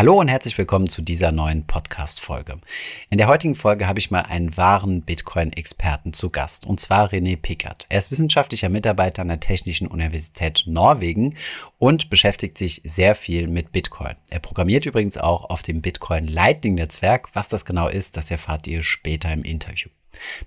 Hallo 0.00 0.18
und 0.18 0.28
herzlich 0.28 0.56
willkommen 0.56 0.88
zu 0.88 1.02
dieser 1.02 1.30
neuen 1.30 1.66
Podcast-Folge. 1.66 2.56
In 3.10 3.18
der 3.18 3.26
heutigen 3.26 3.54
Folge 3.54 3.86
habe 3.86 3.98
ich 3.98 4.10
mal 4.10 4.22
einen 4.22 4.56
wahren 4.56 5.02
Bitcoin-Experten 5.02 6.14
zu 6.14 6.30
Gast, 6.30 6.64
und 6.64 6.80
zwar 6.80 7.10
René 7.10 7.36
Pickert. 7.36 7.84
Er 7.90 7.98
ist 7.98 8.10
wissenschaftlicher 8.10 8.70
Mitarbeiter 8.70 9.20
an 9.20 9.28
der 9.28 9.40
Technischen 9.40 9.86
Universität 9.86 10.62
Norwegen 10.64 11.34
und 11.76 12.08
beschäftigt 12.08 12.56
sich 12.56 12.80
sehr 12.82 13.14
viel 13.14 13.46
mit 13.46 13.72
Bitcoin. 13.72 14.14
Er 14.30 14.38
programmiert 14.38 14.86
übrigens 14.86 15.18
auch 15.18 15.50
auf 15.50 15.60
dem 15.60 15.82
Bitcoin 15.82 16.26
Lightning-Netzwerk. 16.26 17.28
Was 17.34 17.50
das 17.50 17.66
genau 17.66 17.88
ist, 17.88 18.16
das 18.16 18.30
erfahrt 18.30 18.66
ihr 18.68 18.82
später 18.82 19.30
im 19.30 19.42
Interview. 19.42 19.90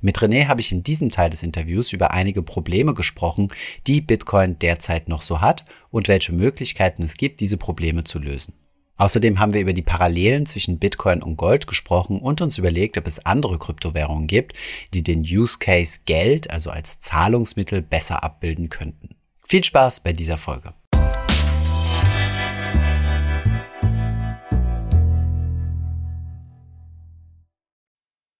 Mit 0.01 0.17
René 0.17 0.47
habe 0.47 0.61
ich 0.61 0.71
in 0.71 0.81
diesem 0.81 1.11
Teil 1.11 1.29
des 1.29 1.43
Interviews 1.43 1.93
über 1.93 2.09
einige 2.09 2.41
Probleme 2.41 2.95
gesprochen, 2.95 3.49
die 3.85 4.01
Bitcoin 4.01 4.57
derzeit 4.57 5.09
noch 5.09 5.21
so 5.21 5.41
hat 5.41 5.63
und 5.91 6.07
welche 6.07 6.33
Möglichkeiten 6.33 7.03
es 7.03 7.17
gibt, 7.17 7.39
diese 7.39 7.57
Probleme 7.57 8.03
zu 8.03 8.17
lösen. 8.17 8.55
Außerdem 8.95 9.39
haben 9.39 9.53
wir 9.55 9.61
über 9.61 9.73
die 9.73 9.81
Parallelen 9.81 10.45
zwischen 10.45 10.77
Bitcoin 10.77 11.23
und 11.23 11.35
Gold 11.35 11.65
gesprochen 11.65 12.19
und 12.19 12.41
uns 12.41 12.59
überlegt, 12.59 12.97
ob 12.97 13.07
es 13.07 13.25
andere 13.25 13.57
Kryptowährungen 13.57 14.27
gibt, 14.27 14.55
die 14.93 15.01
den 15.01 15.21
Use 15.21 15.57
Case 15.57 16.01
Geld, 16.05 16.51
also 16.51 16.69
als 16.69 16.99
Zahlungsmittel, 16.99 17.81
besser 17.81 18.23
abbilden 18.23 18.69
könnten. 18.69 19.15
Viel 19.41 19.63
Spaß 19.63 20.01
bei 20.01 20.13
dieser 20.13 20.37
Folge. 20.37 20.73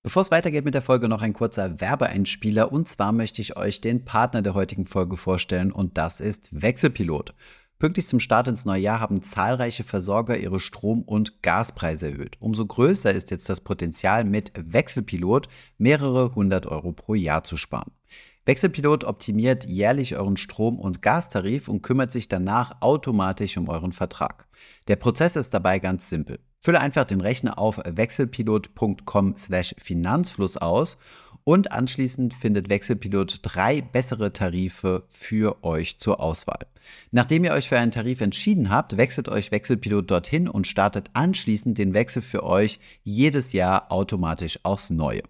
Bevor 0.04 0.22
es 0.22 0.31
weitergeht 0.31 0.66
mit 0.66 0.76
der 0.76 0.81
Folge, 0.81 1.08
noch 1.08 1.22
ein 1.22 1.34
kurzer 1.34 1.80
Werbeeinspieler. 1.80 2.72
Und 2.72 2.90
zwar 2.90 3.14
möchte 3.14 3.42
ich 3.42 3.56
euch 3.56 3.80
den 3.81 4.04
Partner 4.06 4.42
der 4.42 4.54
heutigen 4.54 4.86
Folge 4.86 5.16
vorstellen 5.17 5.72
und 5.72 5.98
das 5.98 6.20
ist 6.20 6.50
Wechselpilot. 6.52 7.34
Pünktlich 7.84 8.08
zum 8.08 8.22
Start 8.22 8.48
ins 8.48 8.64
neue 8.64 8.80
Jahr 8.80 9.02
haben 9.02 9.23
zahlreiche 9.23 9.84
Versorger 9.84 10.38
ihre 10.38 10.62
Strom- 10.62 11.02
und 11.02 11.44
Gaspreise 11.44 12.12
erhöht. 12.12 12.38
Umso 12.40 12.66
größer 12.66 13.12
ist 13.12 13.30
jetzt 13.30 13.50
das 13.50 13.59
Potenzial, 13.59 14.23
mit 14.23 14.54
Wechselpilot 14.56 15.50
mehrere 15.78 16.34
hundert 16.34 16.66
Euro 16.66 16.94
pro 16.94 17.14
Jahr 17.14 17.44
zu 17.44 17.58
sparen. 17.58 17.92
Wechselpilot 18.45 19.04
optimiert 19.04 19.66
jährlich 19.66 20.16
euren 20.16 20.38
Strom- 20.38 20.80
und 20.80 21.02
Gastarif 21.02 21.67
und 21.67 21.81
kümmert 21.81 22.14
sich 22.14 22.30
danach 22.30 22.78
automatisch 22.80 23.58
um 23.58 23.67
euren 23.67 23.92
Vertrag. 23.92 24.48
Der 24.88 24.95
Prozess 24.95 25.36
ist 25.36 25.54
dabei 25.54 25.80
ganz 25.80 26.08
simpel. 26.08 26.39
Fülle 26.59 26.80
einfach 26.80 27.04
den 27.04 27.20
Rechner 27.20 27.59
auf 27.59 27.81
wechselpilot.com/finanzfluss 27.84 30.56
aus 30.56 30.98
und 31.44 31.72
anschließend 31.72 32.33
findet 32.33 32.69
Wechselpilot 32.69 33.39
drei 33.41 33.81
bessere 33.81 34.33
Tarife 34.33 35.03
für 35.09 35.63
euch 35.63 35.97
zur 35.97 36.19
Auswahl. 36.19 36.67
Nachdem 37.11 37.44
ihr 37.44 37.53
euch 37.53 37.69
für 37.69 37.77
einen 37.77 37.91
Tarif 37.91 38.22
entschieden 38.22 38.69
habt, 38.69 38.97
wechselt 38.97 39.30
euch 39.30 39.52
Wechselpilot 39.52 40.09
dorthin 40.09 40.47
und 40.47 40.67
startet 40.67 41.09
anschließend 41.14 41.77
den 41.77 41.94
Wechsel 41.94 42.21
für 42.21 42.44
euch 42.44 42.80
jedes 43.03 43.53
Jahr 43.53 43.91
automatisch 43.91 44.59
aufs 44.64 44.89
Neue. 44.89 45.21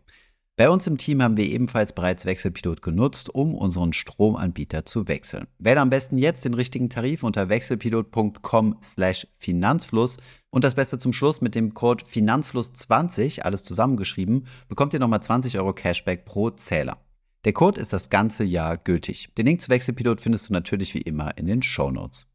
Bei 0.56 0.70
uns 0.70 0.86
im 0.86 1.00
Team 1.00 1.24
haben 1.24 1.36
wir 1.36 1.46
ebenfalls 1.46 1.94
bereits 1.94 2.28
Wechselpilot 2.28 2.84
genutzt, 2.84 3.34
um 3.34 3.56
unseren 3.56 3.92
Stromanbieter 3.92 4.86
zu 4.86 5.08
wechseln. 5.08 5.48
Wähle 5.58 5.82
am 5.82 5.90
besten 5.90 6.20
jetzt 6.20 6.46
den 6.46 6.54
richtigen 6.54 6.92
Tarif 6.92 7.24
unter 7.24 7.50
wechselpilot.com/finanzfluss 7.50 10.18
und 10.54 10.64
das 10.64 10.76
Beste 10.76 11.00
zum 11.00 11.14
Schluss 11.14 11.42
mit 11.42 11.56
dem 11.56 11.74
Code 11.74 12.06
Finanzfluss20, 12.06 13.42
alles 13.42 13.64
zusammengeschrieben, 13.64 14.46
bekommt 14.70 14.94
ihr 14.94 15.00
nochmal 15.00 15.22
20 15.22 15.58
Euro 15.58 15.74
Cashback 15.74 16.26
pro 16.26 16.52
Zähler. 16.52 17.00
Der 17.44 17.54
Code 17.54 17.82
ist 17.82 17.92
das 17.92 18.12
ganze 18.12 18.44
Jahr 18.44 18.78
gültig. 18.78 19.30
Den 19.36 19.48
Link 19.48 19.62
zu 19.62 19.70
Wechselpilot 19.70 20.22
findest 20.22 20.48
du 20.48 20.54
natürlich 20.54 20.94
wie 20.94 21.02
immer 21.02 21.36
in 21.40 21.48
den 21.48 21.64
Show 21.64 21.90
Notes. 21.90 22.28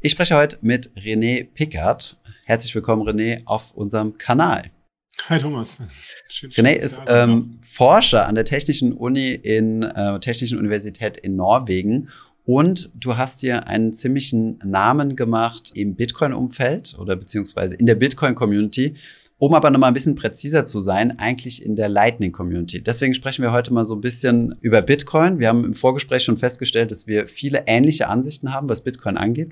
Ich 0.00 0.12
spreche 0.12 0.36
heute 0.36 0.58
mit 0.60 0.90
René 0.90 1.44
Pickard. 1.44 2.18
Herzlich 2.44 2.74
willkommen, 2.74 3.08
René, 3.08 3.40
auf 3.46 3.72
unserem 3.72 4.18
Kanal. 4.18 4.70
Hi 5.30 5.38
Thomas. 5.38 5.82
Schön, 6.28 6.50
René 6.50 6.72
ist 6.72 7.00
ähm, 7.08 7.58
Forscher 7.62 8.26
an 8.26 8.34
der 8.34 8.44
Technischen 8.44 8.92
Uni 8.92 9.30
in 9.30 9.82
äh, 9.82 10.20
Technischen 10.20 10.58
Universität 10.58 11.16
in 11.16 11.34
Norwegen 11.34 12.10
und 12.46 12.92
du 12.94 13.16
hast 13.16 13.42
dir 13.42 13.66
einen 13.66 13.92
ziemlichen 13.92 14.58
Namen 14.64 15.16
gemacht 15.16 15.72
im 15.74 15.96
Bitcoin-Umfeld 15.96 16.96
oder 16.98 17.16
beziehungsweise 17.16 17.74
in 17.74 17.86
der 17.86 17.96
Bitcoin-Community. 17.96 18.94
Um 19.38 19.52
aber 19.52 19.68
nochmal 19.68 19.90
ein 19.90 19.94
bisschen 19.94 20.14
präziser 20.14 20.64
zu 20.64 20.80
sein, 20.80 21.18
eigentlich 21.18 21.62
in 21.62 21.76
der 21.76 21.90
Lightning 21.90 22.32
Community. 22.32 22.82
Deswegen 22.82 23.12
sprechen 23.12 23.42
wir 23.42 23.52
heute 23.52 23.70
mal 23.70 23.84
so 23.84 23.94
ein 23.94 24.00
bisschen 24.00 24.54
über 24.62 24.80
Bitcoin. 24.80 25.38
Wir 25.38 25.48
haben 25.48 25.62
im 25.62 25.74
Vorgespräch 25.74 26.22
schon 26.22 26.38
festgestellt, 26.38 26.90
dass 26.90 27.06
wir 27.06 27.26
viele 27.26 27.64
ähnliche 27.66 28.08
Ansichten 28.08 28.54
haben, 28.54 28.70
was 28.70 28.80
Bitcoin 28.80 29.18
angeht. 29.18 29.50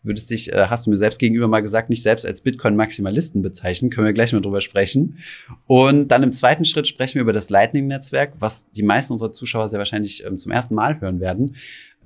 Würdest 0.00 0.30
dich, 0.30 0.52
äh, 0.52 0.66
hast 0.70 0.86
du 0.86 0.90
mir 0.90 0.96
selbst 0.96 1.18
gegenüber 1.18 1.48
mal 1.48 1.58
gesagt, 1.58 1.90
nicht 1.90 2.02
selbst 2.02 2.24
als 2.24 2.40
Bitcoin-Maximalisten 2.42 3.42
bezeichnen. 3.42 3.90
Können 3.90 4.06
wir 4.06 4.12
gleich 4.12 4.32
mal 4.32 4.42
drüber 4.42 4.60
sprechen. 4.60 5.18
Und 5.66 6.12
dann 6.12 6.22
im 6.22 6.30
zweiten 6.30 6.64
Schritt 6.64 6.86
sprechen 6.86 7.14
wir 7.14 7.22
über 7.22 7.32
das 7.32 7.50
Lightning-Netzwerk, 7.50 8.34
was 8.38 8.70
die 8.70 8.84
meisten 8.84 9.12
unserer 9.12 9.32
Zuschauer 9.32 9.68
sehr 9.68 9.80
wahrscheinlich 9.80 10.24
ähm, 10.24 10.38
zum 10.38 10.52
ersten 10.52 10.76
Mal 10.76 11.00
hören 11.00 11.18
werden. 11.18 11.56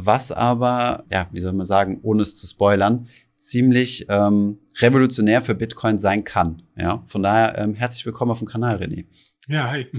Was 0.03 0.33
aber, 0.33 1.05
ja, 1.11 1.28
wie 1.33 1.41
soll 1.41 1.53
man 1.53 1.66
sagen, 1.66 1.99
ohne 2.03 2.22
es 2.22 2.34
zu 2.34 2.47
spoilern, 2.47 3.09
ziemlich 3.37 4.06
ähm, 4.09 4.59
revolutionär 4.78 5.43
für 5.43 5.55
Bitcoin 5.55 5.99
sein 5.99 6.25
kann. 6.25 6.62
Ja, 6.77 7.03
von 7.06 7.22
daher 7.22 7.59
ähm, 7.59 7.75
herzlich 7.75 8.06
willkommen 8.06 8.31
auf 8.31 8.38
dem 8.38 8.49
Kanal, 8.49 8.77
René. 8.77 9.05
Ja, 9.49 9.71
hi. 9.71 9.87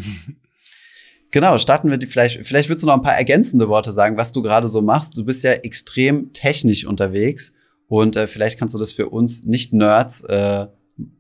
Genau, 1.34 1.58
starten 1.58 1.90
wir 1.90 1.98
die 1.98 2.08
vielleicht, 2.08 2.46
vielleicht 2.46 2.68
würdest 2.68 2.84
du 2.84 2.88
noch 2.88 2.96
ein 2.96 3.04
paar 3.04 3.16
ergänzende 3.16 3.70
Worte 3.70 3.94
sagen, 3.94 4.18
was 4.18 4.34
du 4.34 4.42
gerade 4.42 4.68
so 4.68 4.82
machst. 4.82 5.18
Du 5.18 5.24
bist 5.24 5.46
ja 5.46 5.54
extrem 5.54 6.34
technisch 6.34 6.86
unterwegs 6.86 7.54
und 7.88 8.18
äh, 8.18 8.28
vielleicht 8.28 8.60
kannst 8.60 8.76
du 8.76 8.80
das 8.80 8.92
für 8.92 9.08
uns 9.08 9.46
Nicht-Nerds 9.46 10.26
äh, 10.26 10.68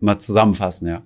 mal 0.01 0.19
zusammenfassen, 0.19 0.89
ja. 0.89 1.01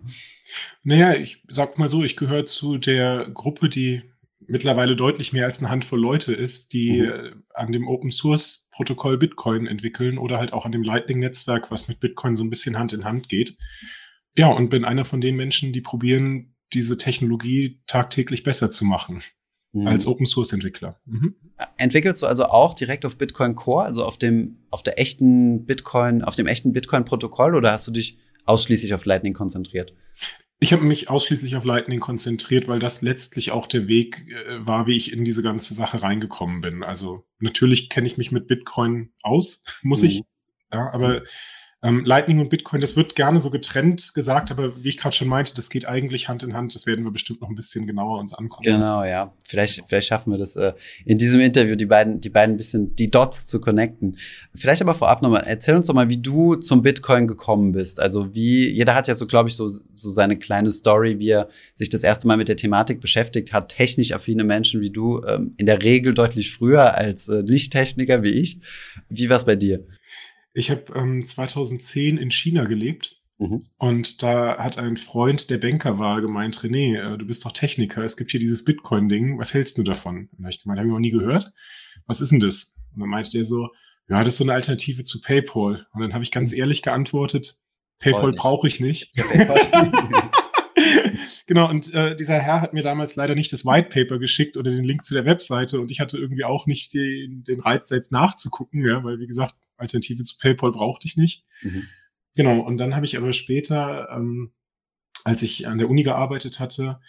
Naja, 0.84 1.14
ich 1.14 1.44
sag 1.50 1.78
mal 1.78 1.88
so, 1.88 2.04
ich 2.04 2.16
gehöre 2.16 2.48
zu 2.48 2.80
der 2.80 3.30
Gruppe, 3.32 3.70
die 3.70 4.02
mittlerweile 4.48 4.96
deutlich 4.96 5.34
mehr 5.34 5.46
als 5.46 5.60
eine 5.60 5.70
Handvoll 5.70 6.00
Leute 6.00 6.34
ist, 6.34 6.74
die 6.74 7.02
mhm. 7.02 7.10
Äh, 7.10 7.32
an 7.54 7.72
dem 7.72 7.88
Open 7.88 8.12
Source 8.12 8.68
Protokoll 8.72 9.18
Bitcoin 9.18 9.68
entwickeln 9.68 10.18
oder 10.18 10.38
halt 10.38 10.54
auch 10.54 10.66
an 10.66 10.72
dem 10.72 10.84
Lightning 10.84 11.20
Netzwerk, 11.20 11.72
was 11.72 11.88
mit 11.88 12.00
Bitcoin 12.00 12.36
so 12.36 12.44
ein 12.44 12.50
bisschen 12.50 12.78
Hand 12.78 12.94
in 12.94 13.06
Hand 13.06 13.30
geht. 13.30 13.58
Ja, 14.38 14.48
und 14.48 14.70
bin 14.70 14.84
einer 14.84 15.06
von 15.06 15.22
den 15.22 15.36
Menschen, 15.36 15.72
die 15.72 15.82
probieren, 15.82 16.56
diese 16.74 16.98
Technologie 16.98 17.82
tagtäglich 17.88 18.44
besser 18.44 18.72
zu 18.72 18.84
machen. 18.84 19.22
Mhm. 19.72 19.88
Als 19.88 20.08
Open 20.08 20.26
Source 20.26 20.52
Entwickler. 20.54 21.00
Mhm. 21.06 21.36
Entwickelst 21.78 22.22
du 22.22 22.28
also 22.28 22.46
auch 22.46 22.74
direkt 22.74 23.06
auf 23.06 23.18
Bitcoin 23.18 23.56
Core, 23.56 23.86
also 23.86 24.06
auf 24.06 24.18
dem, 24.18 24.58
auf 24.72 24.84
der 24.84 25.00
echten 25.00 25.66
Bitcoin, 25.66 26.22
auf 26.22 26.36
dem 26.36 26.48
echten 26.48 26.74
Bitcoin 26.74 27.06
Protokoll 27.06 27.56
oder 27.56 27.72
hast 27.72 27.88
du 27.88 27.92
dich 27.92 28.18
ausschließlich 28.46 28.94
auf 28.94 29.06
Lightning 29.06 29.34
konzentriert? 29.34 29.94
Ich 30.60 30.72
habe 30.72 30.84
mich 30.84 31.10
ausschließlich 31.10 31.56
auf 31.58 31.66
Lightning 31.66 32.00
konzentriert, 32.00 32.68
weil 32.68 32.80
das 32.80 33.02
letztlich 33.02 33.52
auch 33.52 33.68
der 33.68 33.88
Weg 33.88 34.28
äh, 34.30 34.66
war, 34.66 34.88
wie 34.88 34.96
ich 34.96 35.12
in 35.12 35.26
diese 35.26 35.44
ganze 35.44 35.74
Sache 35.74 36.02
reingekommen 36.02 36.62
bin. 36.62 36.84
Also 36.84 37.26
natürlich 37.40 37.90
kenne 37.90 38.08
ich 38.08 38.18
mich 38.18 38.32
mit 38.32 38.48
Bitcoin 38.48 39.12
aus, 39.22 39.64
muss 39.82 40.02
mhm. 40.02 40.08
ich. 40.08 40.22
Ja, 40.72 40.92
aber 40.92 41.24
ähm, 41.86 42.06
Lightning 42.06 42.40
und 42.40 42.50
Bitcoin, 42.50 42.82
das 42.82 42.96
wird 42.96 43.16
gerne 43.16 43.40
so 43.40 43.50
getrennt 43.50 44.14
gesagt, 44.14 44.52
aber 44.52 44.84
wie 44.84 44.90
ich 44.90 44.98
gerade 44.98 45.16
schon 45.16 45.28
meinte, 45.28 45.56
das 45.56 45.70
geht 45.70 45.88
eigentlich 45.88 46.28
Hand 46.28 46.44
in 46.44 46.54
Hand. 46.54 46.74
Das 46.74 46.86
werden 46.86 47.06
wir 47.06 47.12
bestimmt 47.12 47.42
noch 47.42 47.50
ein 47.50 47.56
bisschen 47.56 47.86
genauer 47.86 48.20
uns 48.20 48.34
anschauen. 48.34 48.64
Genau, 48.64 49.04
ja. 49.04 49.34
Vielleicht, 49.46 49.84
vielleicht 49.88 50.08
schaffen 50.08 50.32
wir 50.32 50.38
das 50.38 50.56
äh, 50.56 50.74
in 51.06 51.18
diesem 51.18 51.40
Interview, 51.40 51.76
die 51.76 51.86
beiden, 51.86 52.20
die 52.20 52.30
beiden 52.30 52.56
ein 52.56 52.58
bisschen 52.58 52.96
die 52.96 53.12
Dots 53.12 53.46
zu 53.46 53.62
connecten. 53.62 54.18
Vielleicht 54.54 54.82
aber 54.82 54.94
vorab 54.94 55.22
nochmal, 55.22 55.44
erzähl 55.46 55.76
uns 55.76 55.88
doch 55.88 55.94
mal, 55.94 56.10
wie 56.10 56.18
du 56.18 56.56
zum 56.56 56.82
Bitcoin 56.82 57.28
gekommen 57.28 57.72
bist. 57.74 58.00
Also 58.00 58.34
wie, 58.34 58.68
jeder 58.70 58.96
hat 58.96 59.08
ja 59.08 59.16
so, 59.16 59.28
glaube 59.28 59.50
ich, 59.50 59.56
so, 59.56 59.68
so 59.68 60.10
seine 60.10 60.38
kleine 60.38 60.70
Story, 60.70 61.20
wie 61.20 61.30
er 61.30 61.48
sich 61.74 61.90
das 61.90 62.04
erste 62.04 62.28
Mal 62.28 62.38
mit 62.38 62.48
der 62.48 62.58
Thematik 62.58 63.00
beschäftigt 63.00 63.54
hat. 63.54 63.70
Technisch 63.70 64.12
affine 64.12 64.44
Menschen 64.44 64.82
wie 64.82 64.90
du, 64.90 65.22
ähm, 65.24 65.52
in 65.58 65.66
der 65.68 65.84
Regel 65.84 66.14
deutlich 66.14 66.52
früher 66.52 66.96
als 66.96 67.28
äh, 67.28 67.44
Nicht-Techniker 67.44 68.24
wie 68.24 68.32
ich. 68.32 68.60
Wie 69.10 69.30
war 69.30 69.38
es 69.38 69.46
bei 69.46 69.56
dir? 69.56 69.86
Ich 70.56 70.72
habe 70.72 70.86
ähm, 70.96 71.24
2010 71.24 72.18
in 72.18 72.32
China 72.32 72.64
gelebt 72.64 73.22
mhm. 73.38 73.68
und 73.78 74.24
da 74.24 74.58
hat 74.58 74.80
ein 74.80 74.96
Freund, 74.96 75.50
der 75.50 75.58
Banker 75.58 76.00
war, 76.00 76.22
gemeint, 76.22 76.58
René, 76.58 76.96
äh, 76.96 77.18
du 77.18 77.26
bist 77.26 77.46
doch 77.46 77.52
Techniker, 77.52 78.04
es 78.04 78.16
gibt 78.16 78.32
hier 78.32 78.40
dieses 78.40 78.64
Bitcoin-Ding, 78.64 79.38
was 79.38 79.54
hältst 79.54 79.78
du 79.78 79.84
davon? 79.84 80.30
Und 80.32 80.40
da 80.40 80.44
habe 80.44 80.52
ich 80.52 80.64
gemeint, 80.64 80.80
habe 80.80 80.88
ich 80.88 80.94
noch 80.94 81.00
nie 81.00 81.12
gehört. 81.12 81.52
Was 82.08 82.22
ist 82.22 82.32
denn 82.32 82.40
das? 82.40 82.78
Und 82.94 83.02
dann 83.02 83.10
meinte 83.10 83.32
der 83.32 83.44
so, 83.44 83.68
ja, 84.08 84.24
das 84.24 84.34
ist 84.34 84.38
so 84.38 84.46
eine 84.46 84.54
Alternative 84.54 85.04
zu 85.04 85.20
PayPal. 85.20 85.88
Und 85.92 86.02
dann 86.02 86.14
habe 86.14 86.24
ich 86.24 86.32
ganz 86.32 86.54
mhm. 86.54 86.60
ehrlich 86.60 86.82
geantwortet, 86.82 87.58
PayPal 88.00 88.32
brauche 88.32 88.68
ich 88.68 88.80
nicht. 88.80 89.12
genau, 91.48 91.70
und 91.70 91.94
äh, 91.94 92.16
dieser 92.16 92.40
Herr 92.40 92.62
hat 92.62 92.74
mir 92.74 92.84
damals 92.84 93.16
leider 93.16 93.36
nicht 93.36 93.52
das 93.54 93.66
White 93.66 93.90
Paper 93.90 94.20
geschickt 94.20 94.58
oder 94.58 94.72
den 94.72 94.84
Link 94.84 95.06
zu 95.06 95.14
der 95.14 95.26
Webseite 95.26 95.80
und 95.80 95.92
ich 95.92 96.00
hatte 96.00 96.18
irgendwie 96.18 96.44
auch 96.44 96.68
nicht 96.68 96.94
den, 96.94 97.44
den 97.44 97.60
Reiz, 97.60 97.88
da 97.88 97.96
jetzt 97.96 98.12
nachzugucken, 98.12 98.86
ja, 98.86 99.04
weil 99.04 99.20
wie 99.20 99.28
gesagt, 99.28 99.56
Alternative 99.78 100.24
zu 100.24 100.38
PayPal 100.38 100.72
brauchte 100.72 101.08
ich 101.08 101.18
nicht. 101.18 101.46
Mhm. 101.62 101.88
Genau, 102.36 102.60
und 102.60 102.78
dann 102.78 102.96
habe 102.96 103.06
ich 103.06 103.18
aber 103.18 103.34
später, 103.34 104.10
ähm, 104.12 104.52
als 105.24 105.42
ich 105.42 105.68
an 105.68 105.78
der 105.78 105.90
Uni 105.90 106.04
gearbeitet 106.04 106.60
hatte, 106.60 107.00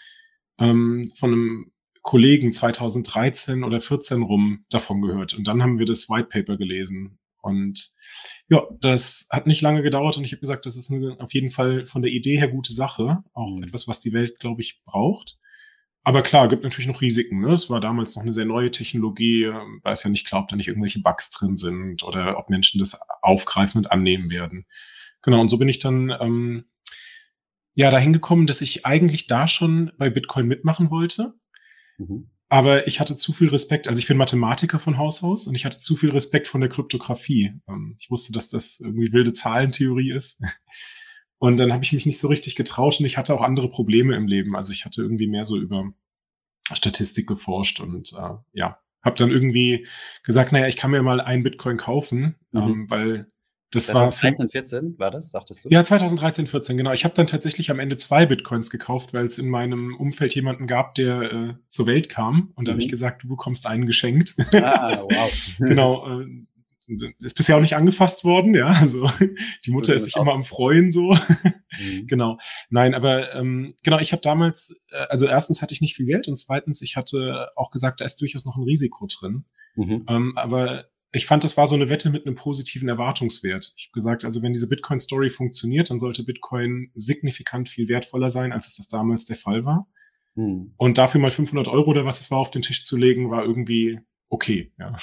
ähm, 0.58 1.10
von 1.16 1.32
einem 1.32 1.72
Kollegen 2.02 2.52
2013 2.52 3.64
oder 3.64 3.80
14 3.80 4.22
rum 4.22 4.64
davon 4.70 5.02
gehört. 5.02 5.34
Und 5.34 5.48
dann 5.48 5.62
haben 5.62 5.78
wir 5.78 5.86
das 5.86 6.08
White 6.08 6.28
Paper 6.30 6.56
gelesen. 6.56 7.18
Und 7.46 7.92
ja, 8.48 8.62
das 8.80 9.26
hat 9.30 9.46
nicht 9.46 9.62
lange 9.62 9.82
gedauert 9.82 10.16
und 10.16 10.24
ich 10.24 10.32
habe 10.32 10.40
gesagt, 10.40 10.66
das 10.66 10.76
ist 10.76 10.90
eine, 10.90 11.16
auf 11.20 11.32
jeden 11.32 11.50
Fall 11.50 11.86
von 11.86 12.02
der 12.02 12.10
Idee 12.10 12.36
her 12.38 12.48
gute 12.48 12.72
Sache. 12.72 13.22
Auch 13.32 13.56
mhm. 13.56 13.62
etwas, 13.62 13.88
was 13.88 14.00
die 14.00 14.12
Welt, 14.12 14.38
glaube 14.38 14.60
ich, 14.60 14.82
braucht. 14.84 15.38
Aber 16.06 16.22
klar, 16.22 16.46
gibt 16.46 16.62
natürlich 16.62 16.86
noch 16.86 17.00
Risiken. 17.00 17.40
Ne? 17.40 17.52
Es 17.52 17.68
war 17.68 17.80
damals 17.80 18.14
noch 18.14 18.22
eine 18.22 18.32
sehr 18.32 18.44
neue 18.44 18.70
Technologie. 18.70 19.42
Ähm, 19.42 19.80
weiß 19.82 20.04
ja 20.04 20.10
nicht, 20.10 20.24
glaubt 20.24 20.52
da 20.52 20.56
nicht 20.56 20.68
irgendwelche 20.68 21.00
Bugs 21.00 21.30
drin 21.30 21.56
sind 21.56 22.04
oder 22.04 22.38
ob 22.38 22.48
Menschen 22.48 22.78
das 22.78 23.00
aufgreifen 23.22 23.78
und 23.78 23.90
annehmen 23.90 24.30
werden. 24.30 24.66
Genau, 25.22 25.40
und 25.40 25.48
so 25.48 25.58
bin 25.58 25.68
ich 25.68 25.80
dann 25.80 26.14
ähm, 26.20 26.66
ja 27.74 27.90
dahin 27.90 28.12
gekommen, 28.12 28.46
dass 28.46 28.60
ich 28.60 28.86
eigentlich 28.86 29.26
da 29.26 29.48
schon 29.48 29.90
bei 29.98 30.08
Bitcoin 30.08 30.46
mitmachen 30.46 30.90
wollte. 30.90 31.34
Mhm. 31.98 32.30
Aber 32.48 32.86
ich 32.86 33.00
hatte 33.00 33.16
zu 33.16 33.32
viel 33.32 33.48
Respekt, 33.48 33.88
also 33.88 33.98
ich 33.98 34.06
bin 34.06 34.16
Mathematiker 34.16 34.78
von 34.78 34.98
Haus 34.98 35.22
aus 35.22 35.46
und 35.46 35.54
ich 35.56 35.64
hatte 35.64 35.78
zu 35.78 35.96
viel 35.96 36.10
Respekt 36.10 36.46
von 36.46 36.60
der 36.60 36.70
Kryptographie. 36.70 37.60
Ähm, 37.68 37.96
ich 37.98 38.10
wusste, 38.10 38.32
dass 38.32 38.48
das 38.48 38.78
irgendwie 38.80 39.12
wilde 39.12 39.32
Zahlentheorie 39.32 40.12
ist. 40.12 40.42
Und 41.38 41.58
dann 41.58 41.70
habe 41.70 41.84
ich 41.84 41.92
mich 41.92 42.06
nicht 42.06 42.18
so 42.18 42.28
richtig 42.28 42.56
getraut 42.56 42.98
und 42.98 43.04
ich 43.04 43.18
hatte 43.18 43.34
auch 43.34 43.42
andere 43.42 43.68
Probleme 43.68 44.16
im 44.16 44.26
Leben. 44.26 44.56
Also 44.56 44.72
ich 44.72 44.86
hatte 44.86 45.02
irgendwie 45.02 45.26
mehr 45.26 45.44
so 45.44 45.58
über 45.58 45.92
Statistik 46.72 47.26
geforscht 47.26 47.80
und 47.80 48.14
äh, 48.14 48.36
ja, 48.54 48.80
habe 49.02 49.16
dann 49.16 49.30
irgendwie 49.30 49.86
gesagt, 50.24 50.52
naja, 50.52 50.66
ich 50.66 50.76
kann 50.76 50.90
mir 50.90 51.02
mal 51.02 51.20
einen 51.20 51.42
Bitcoin 51.42 51.76
kaufen, 51.76 52.36
mhm. 52.52 52.60
ähm, 52.60 52.90
weil 52.90 53.30
das 53.72 53.86
2013, 53.86 53.94
war 53.94 54.10
2014 54.10 54.98
war 54.98 55.10
das, 55.10 55.30
sagtest 55.30 55.64
du? 55.64 55.68
Ja, 55.70 55.82
2013, 55.82 56.46
14, 56.46 56.76
genau. 56.76 56.92
Ich 56.92 57.04
habe 57.04 57.14
dann 57.14 57.26
tatsächlich 57.26 57.70
am 57.70 57.80
Ende 57.80 57.96
zwei 57.96 58.24
Bitcoins 58.26 58.70
gekauft, 58.70 59.12
weil 59.12 59.24
es 59.24 59.38
in 59.38 59.48
meinem 59.48 59.96
Umfeld 59.96 60.34
jemanden 60.34 60.66
gab, 60.66 60.94
der 60.94 61.20
äh, 61.20 61.54
zur 61.68 61.86
Welt 61.86 62.08
kam. 62.08 62.52
Und 62.54 62.68
da 62.68 62.72
mhm. 62.72 62.74
habe 62.74 62.82
ich 62.82 62.88
gesagt, 62.88 63.24
du 63.24 63.28
bekommst 63.28 63.66
einen 63.66 63.86
geschenkt. 63.86 64.36
Ah, 64.52 65.02
wow. 65.10 65.32
genau. 65.58 66.20
Äh, 66.20 66.26
ist 67.18 67.36
bisher 67.36 67.56
auch 67.56 67.60
nicht 67.60 67.74
angefasst 67.74 68.24
worden, 68.24 68.54
ja. 68.54 68.68
Also 68.68 69.10
die 69.64 69.72
Mutter 69.72 69.94
ist 69.94 70.04
sich 70.04 70.16
immer 70.16 70.32
am 70.32 70.44
Freuen 70.44 70.92
so. 70.92 71.16
Mhm. 71.78 72.06
genau. 72.06 72.38
Nein, 72.70 72.94
aber 72.94 73.34
ähm, 73.34 73.68
genau, 73.82 73.98
ich 73.98 74.12
habe 74.12 74.22
damals, 74.22 74.80
äh, 74.90 75.06
also 75.08 75.26
erstens 75.26 75.62
hatte 75.62 75.74
ich 75.74 75.80
nicht 75.80 75.96
viel 75.96 76.06
Geld 76.06 76.28
und 76.28 76.38
zweitens, 76.38 76.82
ich 76.82 76.96
hatte 76.96 77.48
auch 77.56 77.70
gesagt, 77.70 78.00
da 78.00 78.04
ist 78.04 78.20
durchaus 78.20 78.44
noch 78.44 78.56
ein 78.56 78.62
Risiko 78.62 79.06
drin. 79.06 79.44
Mhm. 79.74 80.04
Ähm, 80.08 80.32
aber 80.36 80.86
ich 81.16 81.26
fand, 81.26 81.44
das 81.44 81.56
war 81.56 81.66
so 81.66 81.74
eine 81.74 81.88
Wette 81.88 82.10
mit 82.10 82.26
einem 82.26 82.36
positiven 82.36 82.88
Erwartungswert. 82.88 83.72
Ich 83.76 83.86
habe 83.86 83.94
gesagt, 83.94 84.24
also 84.24 84.42
wenn 84.42 84.52
diese 84.52 84.68
Bitcoin-Story 84.68 85.30
funktioniert, 85.30 85.90
dann 85.90 85.98
sollte 85.98 86.24
Bitcoin 86.24 86.90
signifikant 86.94 87.68
viel 87.68 87.88
wertvoller 87.88 88.30
sein, 88.30 88.52
als 88.52 88.68
es 88.68 88.76
das 88.76 88.88
damals 88.88 89.24
der 89.24 89.36
Fall 89.36 89.64
war. 89.64 89.88
Mhm. 90.34 90.74
Und 90.76 90.98
dafür 90.98 91.20
mal 91.20 91.30
500 91.30 91.68
Euro 91.68 91.90
oder 91.90 92.04
was 92.04 92.20
es 92.20 92.30
war 92.30 92.38
auf 92.38 92.50
den 92.50 92.62
Tisch 92.62 92.84
zu 92.84 92.96
legen, 92.96 93.30
war 93.30 93.44
irgendwie 93.44 94.00
okay. 94.28 94.72
Ja. 94.78 94.96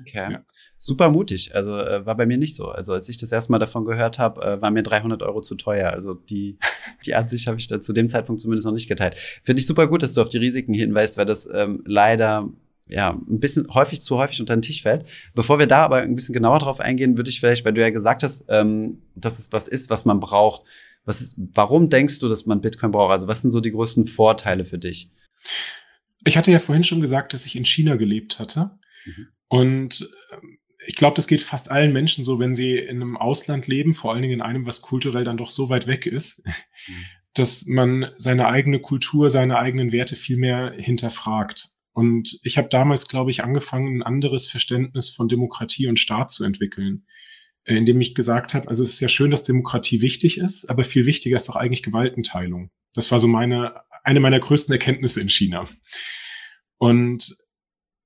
Okay. 0.00 0.32
Ja. 0.32 0.44
Super 0.76 1.10
mutig. 1.10 1.54
Also 1.54 1.76
äh, 1.76 2.06
war 2.06 2.16
bei 2.16 2.26
mir 2.26 2.38
nicht 2.38 2.54
so. 2.54 2.68
Also 2.68 2.92
als 2.92 3.08
ich 3.08 3.16
das 3.16 3.32
erste 3.32 3.52
Mal 3.52 3.58
davon 3.58 3.84
gehört 3.84 4.18
habe, 4.18 4.42
äh, 4.42 4.62
war 4.62 4.70
mir 4.70 4.82
300 4.82 5.22
Euro 5.22 5.40
zu 5.40 5.56
teuer. 5.56 5.90
Also 5.90 6.14
die, 6.14 6.58
die 7.06 7.14
Ansicht 7.14 7.46
habe 7.46 7.58
ich 7.58 7.66
da 7.66 7.80
zu 7.80 7.92
dem 7.92 8.08
Zeitpunkt 8.08 8.40
zumindest 8.40 8.66
noch 8.66 8.74
nicht 8.74 8.88
geteilt. 8.88 9.16
Finde 9.42 9.60
ich 9.60 9.66
super 9.66 9.86
gut, 9.88 10.02
dass 10.02 10.14
du 10.14 10.22
auf 10.22 10.28
die 10.28 10.38
Risiken 10.38 10.74
hinweist, 10.74 11.16
weil 11.18 11.26
das 11.26 11.48
ähm, 11.52 11.82
leider 11.86 12.48
ja, 12.90 13.10
ein 13.10 13.40
bisschen 13.40 13.66
häufig 13.72 14.02
zu 14.02 14.18
häufig 14.18 14.40
unter 14.40 14.56
den 14.56 14.62
Tisch 14.62 14.82
fällt. 14.82 15.08
Bevor 15.34 15.58
wir 15.58 15.66
da 15.66 15.84
aber 15.84 15.98
ein 15.98 16.14
bisschen 16.14 16.32
genauer 16.32 16.58
drauf 16.58 16.80
eingehen, 16.80 17.16
würde 17.16 17.30
ich 17.30 17.40
vielleicht, 17.40 17.64
weil 17.64 17.72
du 17.72 17.80
ja 17.80 17.90
gesagt 17.90 18.22
hast, 18.22 18.44
ähm, 18.48 19.02
dass 19.14 19.38
es 19.38 19.52
was 19.52 19.68
ist, 19.68 19.90
was 19.90 20.04
man 20.04 20.20
braucht. 20.20 20.62
Was 21.04 21.20
ist, 21.20 21.34
warum 21.54 21.88
denkst 21.88 22.18
du, 22.18 22.28
dass 22.28 22.46
man 22.46 22.60
Bitcoin 22.60 22.90
braucht? 22.90 23.12
Also 23.12 23.28
was 23.28 23.42
sind 23.42 23.50
so 23.50 23.60
die 23.60 23.72
größten 23.72 24.04
Vorteile 24.04 24.64
für 24.64 24.78
dich? 24.78 25.08
Ich 26.24 26.36
hatte 26.36 26.52
ja 26.52 26.58
vorhin 26.58 26.84
schon 26.84 27.00
gesagt, 27.00 27.32
dass 27.32 27.46
ich 27.46 27.56
in 27.56 27.64
China 27.64 27.96
gelebt 27.96 28.38
hatte. 28.38 28.78
Mhm. 29.06 29.28
Und 29.48 30.08
ähm, 30.32 30.58
ich 30.86 30.96
glaube, 30.96 31.16
das 31.16 31.26
geht 31.26 31.40
fast 31.40 31.70
allen 31.70 31.92
Menschen 31.92 32.24
so, 32.24 32.38
wenn 32.38 32.54
sie 32.54 32.76
in 32.76 33.02
einem 33.02 33.16
Ausland 33.16 33.66
leben, 33.66 33.94
vor 33.94 34.12
allen 34.12 34.22
Dingen 34.22 34.34
in 34.34 34.42
einem, 34.42 34.66
was 34.66 34.82
kulturell 34.82 35.24
dann 35.24 35.36
doch 35.36 35.50
so 35.50 35.70
weit 35.70 35.86
weg 35.86 36.06
ist, 36.06 36.44
mhm. 36.46 36.94
dass 37.34 37.66
man 37.66 38.10
seine 38.16 38.48
eigene 38.48 38.80
Kultur, 38.80 39.30
seine 39.30 39.58
eigenen 39.58 39.92
Werte 39.92 40.16
viel 40.16 40.36
mehr 40.36 40.74
hinterfragt. 40.76 41.76
Und 41.92 42.38
ich 42.42 42.56
habe 42.56 42.68
damals, 42.68 43.08
glaube 43.08 43.30
ich, 43.30 43.42
angefangen, 43.42 43.98
ein 43.98 44.02
anderes 44.02 44.46
Verständnis 44.46 45.08
von 45.08 45.28
Demokratie 45.28 45.88
und 45.88 45.98
Staat 45.98 46.30
zu 46.30 46.44
entwickeln, 46.44 47.06
äh, 47.64 47.76
indem 47.76 48.00
ich 48.00 48.14
gesagt 48.14 48.54
habe, 48.54 48.68
also 48.68 48.84
es 48.84 48.94
ist 48.94 49.00
ja 49.00 49.08
schön, 49.08 49.30
dass 49.30 49.42
Demokratie 49.42 50.00
wichtig 50.00 50.38
ist, 50.38 50.70
aber 50.70 50.84
viel 50.84 51.06
wichtiger 51.06 51.36
ist 51.36 51.48
doch 51.48 51.56
eigentlich 51.56 51.82
Gewaltenteilung. 51.82 52.70
Das 52.94 53.10
war 53.10 53.18
so 53.18 53.28
meine 53.28 53.82
eine 54.02 54.20
meiner 54.20 54.40
größten 54.40 54.72
Erkenntnisse 54.72 55.20
in 55.20 55.28
China. 55.28 55.64
Und 56.78 57.36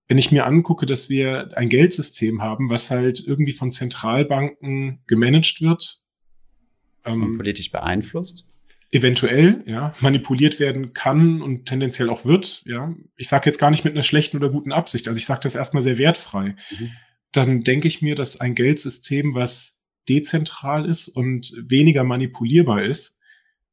wenn 0.08 0.19
ich 0.19 0.32
mir 0.32 0.46
angucke, 0.46 0.86
dass 0.86 1.08
wir 1.08 1.56
ein 1.56 1.69
Geldsystem 1.69 2.42
haben, 2.42 2.69
was 2.69 2.90
halt 2.90 3.25
irgendwie 3.26 3.52
von 3.52 3.70
Zentralbanken 3.70 5.02
gemanagt 5.06 5.60
wird. 5.60 6.02
Ähm, 7.04 7.36
politisch 7.36 7.70
beeinflusst. 7.70 8.48
Eventuell, 8.94 9.64
ja, 9.67 9.93
manipuliert 10.00 10.61
werden 10.61 10.93
kann 10.93 11.43
und 11.43 11.67
tendenziell 11.67 12.08
auch 12.08 12.25
wird, 12.25 12.62
ja. 12.64 12.94
Ich 13.17 13.29
sage 13.29 13.46
jetzt 13.46 13.58
gar 13.58 13.73
nicht 13.73 13.85
mit 13.85 13.93
einer 13.93 14.05
schlechten 14.05 14.37
oder 14.37 14.49
guten 14.49 14.70
Absicht, 14.70 15.08
also 15.08 15.19
ich 15.19 15.26
sage 15.26 15.41
das 15.43 15.56
erstmal 15.56 15.82
sehr 15.82 15.99
wertfrei. 15.99 16.55
Mhm. 16.70 16.93
Dann 17.32 17.61
denke 17.62 17.88
ich 17.88 18.02
mir, 18.02 18.14
dass 18.14 18.41
ein 18.41 18.55
Geldsystem, 18.55 19.35
was 19.35 19.82
dezentral 20.08 20.88
ist 20.88 21.08
und 21.08 21.52
weniger 21.67 22.05
manipulierbar 22.05 22.85
ist, 22.85 23.19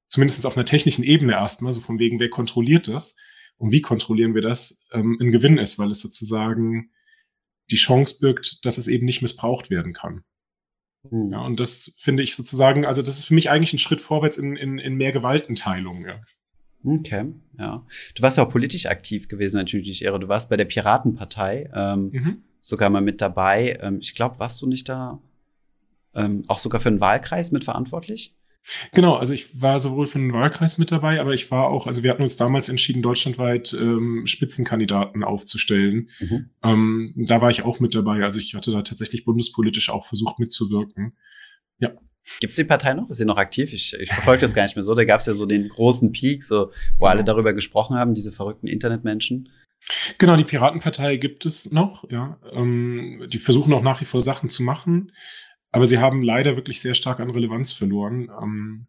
zumindest 0.07 0.43
auf 0.47 0.57
einer 0.57 0.65
technischen 0.65 1.03
Ebene 1.03 1.33
erstmal, 1.33 1.71
so 1.71 1.81
von 1.81 1.99
wegen, 1.99 2.19
wer 2.19 2.31
kontrolliert 2.31 2.87
das 2.87 3.15
und 3.57 3.71
wie 3.71 3.81
kontrollieren 3.81 4.33
wir 4.33 4.41
das, 4.41 4.87
ähm, 4.91 5.19
ein 5.21 5.31
Gewinn 5.31 5.59
ist, 5.59 5.77
weil 5.77 5.91
es 5.91 5.99
sozusagen 5.99 6.89
die 7.69 7.75
Chance 7.75 8.17
birgt, 8.19 8.65
dass 8.65 8.79
es 8.79 8.87
eben 8.87 9.05
nicht 9.05 9.21
missbraucht 9.21 9.69
werden 9.69 9.93
kann. 9.93 10.23
Mhm. 11.09 11.31
Ja, 11.31 11.41
und 11.41 11.59
das 11.59 11.95
finde 11.97 12.23
ich 12.23 12.35
sozusagen, 12.35 12.85
also 12.85 13.01
das 13.01 13.17
ist 13.17 13.25
für 13.25 13.33
mich 13.33 13.49
eigentlich 13.49 13.73
ein 13.73 13.79
Schritt 13.79 14.01
vorwärts 14.01 14.37
in, 14.37 14.55
in, 14.55 14.77
in 14.77 14.95
mehr 14.95 15.11
Gewaltenteilung. 15.11 16.05
Ja. 16.05 16.21
Okay, 16.83 17.33
ja. 17.59 17.85
Du 18.15 18.23
warst 18.23 18.37
ja 18.37 18.45
auch 18.45 18.49
politisch 18.49 18.87
aktiv 18.87 19.27
gewesen, 19.27 19.57
natürlich, 19.57 20.03
Ehre. 20.03 20.19
Du 20.19 20.27
warst 20.27 20.49
bei 20.49 20.57
der 20.57 20.65
Piratenpartei 20.65 21.69
ähm, 21.73 22.09
mhm. 22.11 22.43
sogar 22.59 22.89
mal 22.89 23.01
mit 23.01 23.21
dabei. 23.21 23.77
Ähm, 23.81 23.99
ich 24.01 24.15
glaube, 24.15 24.39
warst 24.39 24.61
du 24.61 24.67
nicht 24.67 24.89
da 24.89 25.19
ähm, 26.15 26.43
auch 26.47 26.59
sogar 26.59 26.81
für 26.81 26.89
einen 26.89 27.01
Wahlkreis 27.01 27.51
mitverantwortlich? 27.51 28.35
Genau, 28.93 29.15
also 29.15 29.33
ich 29.33 29.59
war 29.59 29.79
sowohl 29.79 30.07
für 30.07 30.19
den 30.19 30.33
Wahlkreis 30.33 30.77
mit 30.77 30.91
dabei, 30.91 31.19
aber 31.19 31.33
ich 31.33 31.49
war 31.51 31.67
auch, 31.67 31.87
also 31.87 32.03
wir 32.03 32.11
hatten 32.11 32.23
uns 32.23 32.37
damals 32.37 32.69
entschieden, 32.69 33.01
deutschlandweit 33.01 33.73
ähm, 33.73 34.23
Spitzenkandidaten 34.25 35.23
aufzustellen. 35.23 36.09
Mhm. 36.19 36.49
Ähm, 36.63 37.13
da 37.15 37.41
war 37.41 37.49
ich 37.49 37.63
auch 37.63 37.79
mit 37.79 37.95
dabei. 37.95 38.23
Also 38.23 38.39
ich 38.39 38.53
hatte 38.53 38.71
da 38.71 38.81
tatsächlich 38.83 39.25
bundespolitisch 39.25 39.89
auch 39.89 40.05
versucht 40.05 40.39
mitzuwirken. 40.39 41.17
Ja. 41.79 41.91
Gibt 42.39 42.51
es 42.51 42.57
die 42.57 42.63
Partei 42.63 42.93
noch? 42.93 43.09
Ist 43.09 43.17
sie 43.17 43.25
noch 43.25 43.37
aktiv? 43.37 43.73
Ich, 43.73 43.93
ich 43.99 44.11
verfolge 44.11 44.41
das 44.41 44.53
gar 44.53 44.63
nicht 44.63 44.75
mehr 44.75 44.83
so. 44.83 44.93
Da 44.93 45.05
gab 45.05 45.21
es 45.21 45.25
ja 45.25 45.33
so 45.33 45.47
den 45.47 45.67
großen 45.67 46.11
Peak, 46.11 46.43
so, 46.43 46.71
wo 46.99 47.07
alle 47.07 47.23
darüber 47.23 47.53
gesprochen 47.53 47.97
haben, 47.97 48.13
diese 48.13 48.31
verrückten 48.31 48.67
Internetmenschen. 48.67 49.49
Genau, 50.19 50.35
die 50.35 50.43
Piratenpartei 50.43 51.17
gibt 51.17 51.47
es 51.47 51.71
noch, 51.71 52.09
ja. 52.11 52.39
Ähm, 52.53 53.25
die 53.27 53.39
versuchen 53.39 53.73
auch 53.73 53.81
nach 53.81 53.99
wie 54.01 54.05
vor 54.05 54.21
Sachen 54.21 54.49
zu 54.49 54.61
machen. 54.61 55.11
Aber 55.71 55.87
sie 55.87 55.99
haben 55.99 56.21
leider 56.21 56.55
wirklich 56.55 56.81
sehr 56.81 56.95
stark 56.95 57.19
an 57.19 57.29
Relevanz 57.29 57.71
verloren. 57.71 58.29
Ähm, 58.41 58.87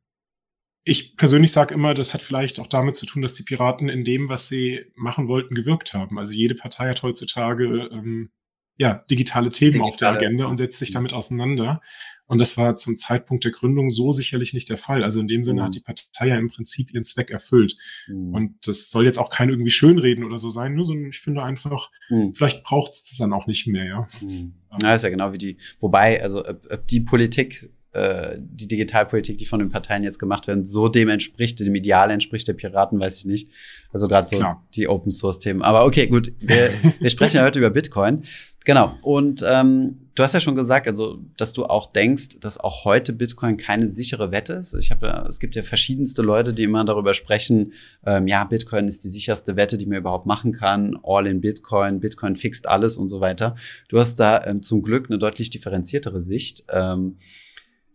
ich 0.85 1.17
persönlich 1.17 1.53
sage 1.53 1.75
immer, 1.75 1.95
das 1.95 2.13
hat 2.13 2.23
vielleicht 2.23 2.59
auch 2.59 2.67
damit 2.67 2.97
zu 2.97 3.07
tun, 3.07 3.23
dass 3.23 3.35
die 3.35 3.45
Piraten 3.45 3.89
in 3.89 4.03
dem, 4.03 4.29
was 4.29 4.49
sie 4.49 4.87
machen 4.97 5.29
wollten, 5.29 5.55
gewirkt 5.55 5.95
haben. 5.95 6.19
Also 6.19 6.35
jede 6.35 6.57
Partei 6.57 6.89
hat 6.89 7.03
heutzutage 7.03 7.89
ähm, 7.93 8.33
ja, 8.77 9.05
digitale 9.11 9.51
Themen 9.51 9.73
digitale. 9.73 9.91
auf 9.91 9.97
der 9.97 10.09
Agenda 10.11 10.47
und 10.47 10.57
setzt 10.57 10.79
sich 10.79 10.91
mhm. 10.91 10.95
damit 10.95 11.13
auseinander. 11.13 11.81
Und 12.27 12.41
das 12.41 12.57
war 12.57 12.77
zum 12.77 12.97
Zeitpunkt 12.97 13.45
der 13.45 13.53
Gründung 13.53 13.91
so 13.91 14.11
sicherlich 14.11 14.55
nicht 14.55 14.71
der 14.71 14.79
Fall. 14.79 15.05
Also 15.05 15.21
in 15.21 15.29
dem 15.29 15.45
Sinne 15.45 15.61
mhm. 15.61 15.67
hat 15.67 15.75
die 15.75 15.81
Partei 15.81 16.29
ja 16.29 16.39
im 16.39 16.49
Prinzip 16.49 16.93
ihren 16.93 17.05
Zweck 17.05 17.31
erfüllt. 17.31 17.77
Mhm. 18.09 18.35
Und 18.35 18.67
das 18.67 18.91
soll 18.91 19.05
jetzt 19.05 19.19
auch 19.19 19.29
kein 19.29 19.51
irgendwie 19.51 19.71
Schönreden 19.71 20.25
oder 20.25 20.39
so 20.39 20.49
sein, 20.49 20.75
nur 20.75 20.85
so, 20.85 20.95
ich 20.95 21.21
finde 21.21 21.43
einfach, 21.43 21.91
mhm. 22.09 22.33
vielleicht 22.33 22.65
braucht 22.65 22.93
es 22.93 23.05
das 23.05 23.19
dann 23.19 23.33
auch 23.33 23.47
nicht 23.47 23.67
mehr, 23.67 23.85
ja. 23.85 24.07
Mhm. 24.23 24.55
Ja, 24.81 24.95
ist 24.95 25.05
ja 25.05 25.11
genau 25.11 25.35
wie 25.35 25.39
die, 25.39 25.59
wobei, 25.81 26.23
also 26.23 26.47
ob, 26.49 26.67
ob 26.73 26.87
die 26.87 27.01
Politik 27.01 27.71
äh, 27.93 28.39
die 28.39 28.69
Digitalpolitik, 28.69 29.37
die 29.37 29.45
von 29.45 29.59
den 29.59 29.69
Parteien 29.69 30.03
jetzt 30.03 30.19
gemacht 30.19 30.47
werden, 30.47 30.65
so 30.65 30.89
dem 30.89 31.11
entspricht, 31.11 31.61
dem 31.61 31.75
Ideal 31.75 32.11
entspricht 32.11 32.49
der 32.49 32.55
Piraten, 32.55 32.99
weiß 32.99 33.19
ich 33.19 33.25
nicht. 33.27 33.51
Also 33.93 34.09
gerade 34.09 34.27
so 34.27 34.39
Klar. 34.39 34.67
die 34.75 34.89
Open 34.89 35.11
Source 35.11 35.39
Themen. 35.39 35.61
Aber 35.61 35.85
okay, 35.85 36.07
gut, 36.07 36.33
wir, 36.41 36.73
wir 36.99 37.11
sprechen 37.11 37.37
ja 37.37 37.43
heute 37.45 37.59
über 37.59 37.69
Bitcoin. 37.69 38.23
Genau. 38.65 38.97
Und 39.03 39.45
ähm, 39.47 39.97
du 40.15 40.23
hast 40.23 40.35
ja 40.35 40.41
schon 40.41 40.55
gesagt, 40.55 40.87
also, 40.87 41.19
dass 41.37 41.53
du 41.53 41.65
auch 41.65 41.91
denkst, 41.91 42.41
dass 42.41 42.59
auch 42.59 42.85
heute 42.85 43.13
Bitcoin 43.13 43.57
keine 43.57 43.89
sichere 43.89 44.31
Wette 44.31 44.55
ist. 44.55 44.75
Ich 44.75 44.91
habe, 44.91 45.07
ja, 45.07 45.27
es 45.27 45.41
gibt 45.41 45.57
ja 45.57 45.63
verschiedenste 45.63 46.23
Leute, 46.23 46.53
die 46.53 46.63
immer 46.63 46.85
darüber 46.85 47.15
sprechen, 47.15 47.73
ähm, 48.07 48.29
ja, 48.29 48.45
Bitcoin 48.45 48.87
ist 48.87 49.03
die 49.05 49.09
sicherste 49.09 49.57
Wette, 49.57 49.79
die 49.79 49.87
man 49.87 49.99
überhaupt 49.99 50.27
machen 50.27 50.53
kann. 50.53 50.99
All 51.03 51.27
in 51.27 51.41
Bitcoin, 51.41 52.01
Bitcoin 52.01 52.37
fixt 52.37 52.69
alles 52.69 52.97
und 52.97 53.09
so 53.09 53.21
weiter. 53.21 53.57
Du 53.89 53.99
hast 53.99 54.17
da 54.17 54.45
ähm, 54.45 54.63
zum 54.63 54.83
Glück 54.83 55.11
eine 55.11 55.19
deutlich 55.19 55.51
differenziertere 55.51 56.21
Sicht. 56.21 56.65
Ähm, 56.69 57.17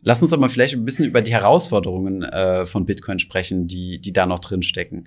lass 0.02 0.22
uns 0.22 0.32
doch 0.32 0.40
mal 0.40 0.50
vielleicht 0.50 0.74
ein 0.74 0.86
bisschen 0.86 1.06
über 1.06 1.22
die 1.22 1.32
Herausforderungen 1.32 2.24
äh, 2.24 2.66
von 2.66 2.86
Bitcoin 2.86 3.20
sprechen, 3.20 3.68
die, 3.68 4.00
die 4.00 4.12
da 4.12 4.26
noch 4.26 4.40
drin 4.40 4.64
stecken. 4.64 5.06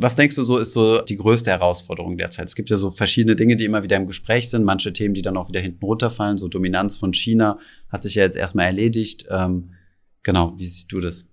Was 0.00 0.14
denkst 0.14 0.36
du 0.36 0.42
so 0.42 0.58
ist 0.58 0.72
so 0.72 1.00
die 1.02 1.16
größte 1.16 1.50
Herausforderung 1.50 2.16
derzeit? 2.16 2.46
Es 2.46 2.54
gibt 2.54 2.70
ja 2.70 2.76
so 2.76 2.90
verschiedene 2.90 3.34
Dinge, 3.34 3.56
die 3.56 3.64
immer 3.64 3.82
wieder 3.82 3.96
im 3.96 4.06
Gespräch 4.06 4.48
sind, 4.48 4.64
manche 4.64 4.92
Themen, 4.92 5.14
die 5.14 5.22
dann 5.22 5.36
auch 5.36 5.48
wieder 5.48 5.60
hinten 5.60 5.84
runterfallen. 5.84 6.36
So 6.36 6.48
Dominanz 6.48 6.96
von 6.96 7.12
China 7.12 7.58
hat 7.88 8.02
sich 8.02 8.14
ja 8.14 8.22
jetzt 8.22 8.36
erstmal 8.36 8.66
erledigt. 8.66 9.26
Ähm, 9.30 9.74
genau, 10.22 10.58
wie 10.58 10.66
siehst 10.66 10.92
du 10.92 11.00
das? 11.00 11.28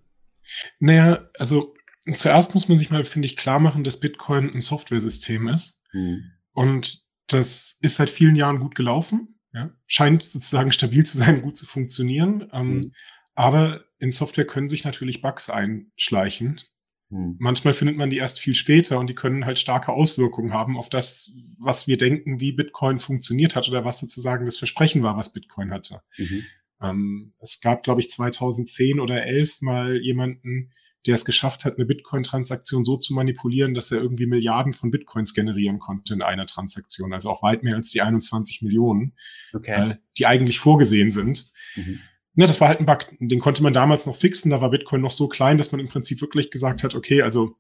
Naja, 0.80 1.30
also 1.38 1.76
zuerst 2.14 2.54
muss 2.54 2.68
man 2.68 2.78
sich 2.78 2.90
mal, 2.90 3.06
finde 3.06 3.28
ich, 3.28 3.38
klar 3.38 3.60
machen, 3.60 3.84
dass 3.84 4.00
Bitcoin 4.00 4.50
ein 4.50 4.62
Softwaresystem 4.62 5.48
ist. 5.48 5.84
Mhm. 5.94 6.32
Und 6.54 7.06
das 7.28 7.78
ist 7.82 7.98
seit 7.98 8.10
vielen 8.10 8.36
Jahren 8.36 8.60
gut 8.60 8.76
gelaufen. 8.76 9.40
Ja? 9.54 9.72
Scheint 9.86 10.24
sozusagen 10.24 10.72
stabil 10.72 11.06
zu 11.06 11.18
sein, 11.18 11.42
gut 11.42 11.58
zu 11.58 11.66
funktionieren. 11.66 12.50
Ähm, 12.52 12.68
mhm. 12.68 12.92
Aber 13.36 13.84
in 14.00 14.12
Software 14.12 14.46
können 14.46 14.70
sich 14.70 14.86
natürlich 14.86 15.22
Bugs 15.22 15.50
einschleichen. 15.50 16.62
Hm. 17.10 17.36
Manchmal 17.40 17.74
findet 17.74 17.98
man 17.98 18.10
die 18.10 18.18
erst 18.18 18.40
viel 18.40 18.56
später 18.56 19.00
und 19.00 19.10
die 19.10 19.16
können 19.16 19.46
halt 19.46 19.60
starke 19.60 19.92
Auswirkungen 19.92 20.54
haben 20.54 20.78
auf 20.78 20.90
das, 20.90 21.32
was 21.60 21.88
wir 21.88 21.98
denken, 21.98 22.40
wie 22.40 22.52
Bitcoin 22.52 22.98
funktioniert 22.98 23.56
hat 23.56 23.68
oder 23.68 23.86
was 23.86 24.00
sozusagen 24.00 24.46
das 24.46 24.58
Versprechen 24.58 25.04
war, 25.04 25.18
was 25.18 25.34
Bitcoin 25.34 25.72
hatte. 25.72 26.02
Mhm. 26.18 26.44
Ähm, 26.82 27.34
es 27.40 27.62
gab, 27.62 27.84
glaube 27.84 28.02
ich, 28.02 28.10
2010 28.10 29.00
oder 29.00 29.24
11 29.24 29.62
mal 29.62 29.98
jemanden, 29.98 30.72
der 31.06 31.14
es 31.14 31.26
geschafft 31.26 31.66
hat, 31.66 31.76
eine 31.76 31.86
Bitcoin-Transaktion 31.86 32.84
so 32.84 32.98
zu 32.98 33.14
manipulieren, 33.14 33.76
dass 33.76 33.92
er 33.92 34.02
irgendwie 34.02 34.26
Milliarden 34.26 34.74
von 34.74 34.90
Bitcoins 34.90 35.36
generieren 35.36 35.78
konnte 35.78 36.16
in 36.16 36.24
einer 36.24 36.48
Transaktion. 36.48 37.14
Also 37.14 37.30
auch 37.30 37.44
weit 37.44 37.62
mehr 37.62 37.76
als 37.76 37.92
die 37.92 38.02
21 38.02 38.64
Millionen, 38.64 39.14
okay. 39.54 39.92
äh, 39.92 39.96
die 40.18 40.26
eigentlich 40.26 40.58
vorgesehen 40.58 41.12
sind. 41.12 41.52
Mhm 41.76 42.00
ne, 42.36 42.48
das 42.48 42.62
war 42.62 42.70
halt 42.70 42.80
ein 42.80 42.86
Bug. 42.86 43.08
Den 43.20 43.40
konnte 43.40 43.64
man 43.64 43.74
damals 43.74 44.06
noch 44.06 44.16
fixen. 44.16 44.52
Da 44.52 44.62
war 44.62 44.70
Bitcoin 44.70 45.02
noch 45.02 45.12
so 45.12 45.28
klein, 45.28 45.58
dass 45.58 45.72
man 45.72 45.82
im 45.82 45.88
Prinzip 45.88 46.22
wirklich 46.22 46.52
gesagt 46.52 46.84
hat, 46.84 46.96
okay, 46.96 47.22
also 47.22 47.58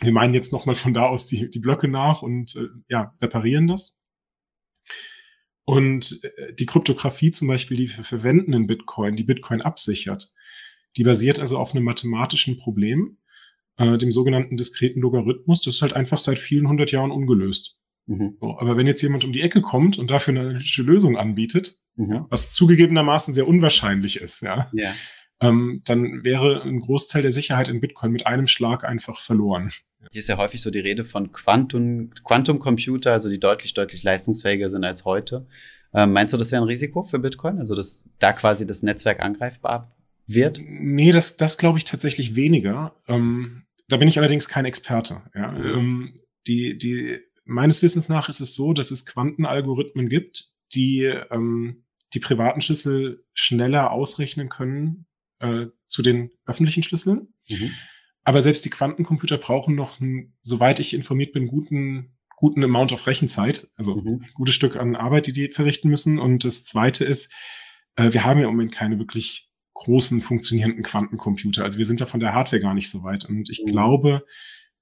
wir 0.00 0.12
meinen 0.12 0.34
jetzt 0.34 0.52
nochmal 0.52 0.74
von 0.74 0.94
da 0.94 1.06
aus 1.06 1.26
die, 1.26 1.50
die 1.50 1.60
Blöcke 1.60 1.88
nach 1.88 2.22
und 2.22 2.56
äh, 2.56 2.68
ja, 2.88 3.14
reparieren 3.20 3.66
das. 3.66 3.98
Und 5.64 6.20
äh, 6.22 6.54
die 6.54 6.66
Kryptographie 6.66 7.30
zum 7.30 7.48
Beispiel, 7.48 7.76
die 7.76 7.96
wir 7.96 8.04
verwenden 8.04 8.52
in 8.52 8.66
Bitcoin, 8.66 9.16
die 9.16 9.24
Bitcoin 9.24 9.62
absichert, 9.62 10.32
die 10.96 11.04
basiert 11.04 11.38
also 11.38 11.58
auf 11.58 11.74
einem 11.74 11.84
mathematischen 11.84 12.58
Problem, 12.58 13.18
äh, 13.78 13.98
dem 13.98 14.10
sogenannten 14.10 14.56
diskreten 14.56 15.00
Logarithmus. 15.00 15.60
Das 15.62 15.74
ist 15.74 15.82
halt 15.82 15.94
einfach 15.94 16.18
seit 16.18 16.38
vielen 16.38 16.68
hundert 16.68 16.92
Jahren 16.92 17.10
ungelöst. 17.10 17.80
Mhm. 18.06 18.36
So, 18.40 18.58
aber 18.58 18.76
wenn 18.76 18.86
jetzt 18.86 19.02
jemand 19.02 19.24
um 19.24 19.32
die 19.32 19.42
Ecke 19.42 19.60
kommt 19.60 19.98
und 19.98 20.10
dafür 20.10 20.32
eine 20.32 20.40
analytische 20.40 20.82
Lösung 20.82 21.16
anbietet, 21.16 21.78
mhm. 21.96 22.26
was 22.30 22.52
zugegebenermaßen 22.52 23.34
sehr 23.34 23.48
unwahrscheinlich 23.48 24.20
ist, 24.20 24.42
ja, 24.42 24.70
ja. 24.72 24.92
Ähm, 25.38 25.82
dann 25.84 26.24
wäre 26.24 26.62
ein 26.62 26.80
Großteil 26.80 27.20
der 27.20 27.30
Sicherheit 27.30 27.68
in 27.68 27.80
Bitcoin 27.80 28.10
mit 28.10 28.26
einem 28.26 28.46
Schlag 28.46 28.84
einfach 28.84 29.20
verloren. 29.20 29.70
Hier 30.10 30.20
ist 30.20 30.28
ja 30.28 30.38
häufig 30.38 30.62
so 30.62 30.70
die 30.70 30.80
Rede 30.80 31.04
von 31.04 31.30
Quantum, 31.30 32.10
Quantum 32.24 32.58
Computer, 32.58 33.12
also 33.12 33.28
die 33.28 33.38
deutlich, 33.38 33.74
deutlich 33.74 34.02
leistungsfähiger 34.02 34.70
sind 34.70 34.84
als 34.84 35.04
heute. 35.04 35.46
Ähm, 35.92 36.12
meinst 36.12 36.32
du, 36.32 36.38
das 36.38 36.52
wäre 36.52 36.62
ein 36.62 36.68
Risiko 36.68 37.02
für 37.04 37.18
Bitcoin? 37.18 37.58
Also, 37.58 37.74
dass 37.74 38.08
da 38.18 38.32
quasi 38.32 38.66
das 38.66 38.82
Netzwerk 38.82 39.22
angreifbar 39.22 39.94
wird? 40.26 40.60
Nee, 40.64 41.12
das, 41.12 41.36
das 41.36 41.58
glaube 41.58 41.78
ich 41.78 41.84
tatsächlich 41.84 42.34
weniger. 42.34 42.94
Ähm, 43.06 43.64
da 43.88 43.96
bin 43.96 44.08
ich 44.08 44.18
allerdings 44.18 44.48
kein 44.48 44.64
Experte. 44.64 45.22
Ja. 45.34 45.52
Mhm. 45.52 45.66
Ähm, 45.66 46.20
die, 46.46 46.78
die 46.78 47.20
meines 47.46 47.82
Wissens 47.82 48.08
nach 48.08 48.28
ist 48.28 48.40
es 48.40 48.54
so, 48.54 48.72
dass 48.72 48.90
es 48.90 49.06
Quantenalgorithmen 49.06 50.08
gibt, 50.08 50.44
die 50.74 51.04
ähm, 51.04 51.84
die 52.14 52.20
privaten 52.20 52.60
Schlüssel 52.60 53.24
schneller 53.34 53.90
ausrechnen 53.90 54.48
können 54.48 55.06
äh, 55.38 55.66
zu 55.86 56.02
den 56.02 56.30
öffentlichen 56.46 56.82
Schlüsseln. 56.82 57.28
Mhm. 57.48 57.72
Aber 58.24 58.42
selbst 58.42 58.64
die 58.64 58.70
Quantencomputer 58.70 59.38
brauchen 59.38 59.74
noch, 59.74 60.00
einen, 60.00 60.34
soweit 60.40 60.80
ich 60.80 60.94
informiert 60.94 61.32
bin, 61.32 61.46
guten, 61.46 62.16
guten 62.36 62.64
Amount 62.64 62.92
of 62.92 63.06
Rechenzeit, 63.06 63.68
also 63.76 63.96
mhm. 63.96 64.20
ein 64.22 64.30
gutes 64.34 64.54
Stück 64.54 64.76
an 64.76 64.96
Arbeit, 64.96 65.26
die 65.26 65.32
die 65.32 65.48
verrichten 65.48 65.88
müssen. 65.88 66.18
Und 66.18 66.44
das 66.44 66.64
Zweite 66.64 67.04
ist, 67.04 67.32
äh, 67.94 68.12
wir 68.12 68.24
haben 68.24 68.40
ja 68.40 68.46
im 68.46 68.52
Moment 68.52 68.72
keine 68.72 68.98
wirklich 68.98 69.50
großen 69.74 70.22
funktionierenden 70.22 70.82
Quantencomputer. 70.82 71.64
Also 71.64 71.78
wir 71.78 71.84
sind 71.84 72.00
da 72.00 72.06
von 72.06 72.20
der 72.20 72.32
Hardware 72.32 72.60
gar 72.60 72.74
nicht 72.74 72.90
so 72.90 73.02
weit. 73.02 73.26
Und 73.26 73.50
ich 73.50 73.62
mhm. 73.64 73.70
glaube, 73.70 74.24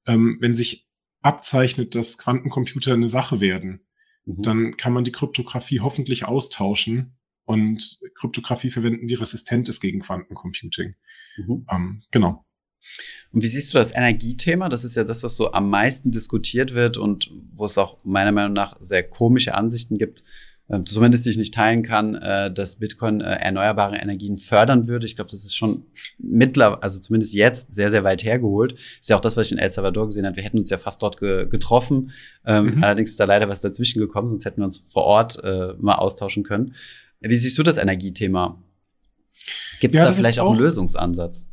ähm, 0.06 0.38
wenn 0.40 0.54
sich 0.54 0.83
abzeichnet, 1.24 1.94
dass 1.94 2.18
Quantencomputer 2.18 2.92
eine 2.92 3.08
Sache 3.08 3.40
werden, 3.40 3.80
mhm. 4.24 4.42
dann 4.42 4.76
kann 4.76 4.92
man 4.92 5.04
die 5.04 5.12
Kryptographie 5.12 5.80
hoffentlich 5.80 6.26
austauschen 6.26 7.16
und 7.44 8.00
Kryptographie 8.14 8.70
verwenden, 8.70 9.06
die 9.06 9.14
resistent 9.14 9.68
ist 9.68 9.80
gegen 9.80 10.00
Quantencomputing. 10.00 10.94
Mhm. 11.36 11.66
Ähm, 11.70 12.02
genau. 12.10 12.44
Und 13.32 13.42
wie 13.42 13.46
siehst 13.46 13.72
du 13.72 13.78
das 13.78 13.94
Energiethema? 13.94 14.68
Das 14.68 14.84
ist 14.84 14.94
ja 14.94 15.04
das, 15.04 15.22
was 15.22 15.36
so 15.36 15.52
am 15.52 15.70
meisten 15.70 16.10
diskutiert 16.10 16.74
wird 16.74 16.98
und 16.98 17.30
wo 17.52 17.64
es 17.64 17.78
auch 17.78 17.98
meiner 18.04 18.32
Meinung 18.32 18.52
nach 18.52 18.76
sehr 18.78 19.02
komische 19.02 19.54
Ansichten 19.54 19.96
gibt. 19.96 20.22
Äh, 20.68 20.82
zumindest 20.84 21.26
die 21.26 21.30
ich 21.30 21.36
nicht 21.36 21.52
teilen 21.52 21.82
kann, 21.82 22.14
äh, 22.14 22.52
dass 22.52 22.76
Bitcoin 22.76 23.20
äh, 23.20 23.34
erneuerbare 23.34 23.96
Energien 23.96 24.38
fördern 24.38 24.88
würde. 24.88 25.04
Ich 25.04 25.14
glaube, 25.16 25.30
das 25.30 25.44
ist 25.44 25.54
schon 25.54 25.84
mittlerweile, 26.18 26.82
also 26.82 26.98
zumindest 26.98 27.34
jetzt, 27.34 27.74
sehr, 27.74 27.90
sehr 27.90 28.02
weit 28.02 28.24
hergeholt. 28.24 28.72
Ist 28.72 29.10
ja 29.10 29.16
auch 29.16 29.20
das, 29.20 29.36
was 29.36 29.46
ich 29.46 29.52
in 29.52 29.58
El 29.58 29.70
Salvador 29.70 30.06
gesehen 30.06 30.24
habe. 30.24 30.36
Wir 30.36 30.42
hätten 30.42 30.58
uns 30.58 30.70
ja 30.70 30.78
fast 30.78 31.02
dort 31.02 31.18
ge 31.18 31.46
getroffen. 31.46 32.12
Ähm, 32.46 32.76
mhm. 32.76 32.84
Allerdings 32.84 33.10
ist 33.10 33.20
da 33.20 33.24
leider 33.24 33.48
was 33.48 33.60
dazwischen 33.60 33.98
gekommen, 33.98 34.28
sonst 34.28 34.46
hätten 34.46 34.58
wir 34.58 34.64
uns 34.64 34.78
vor 34.78 35.04
Ort 35.04 35.42
äh, 35.44 35.74
mal 35.78 35.96
austauschen 35.96 36.44
können. 36.44 36.74
Wie 37.20 37.36
siehst 37.36 37.58
du 37.58 37.62
das 37.62 37.76
Energiethema? 37.76 38.62
Gibt 39.80 39.94
es 39.94 39.98
ja, 39.98 40.06
da 40.06 40.12
vielleicht 40.12 40.38
auch 40.38 40.50
einen 40.50 40.60
Lösungsansatz? 40.60 41.46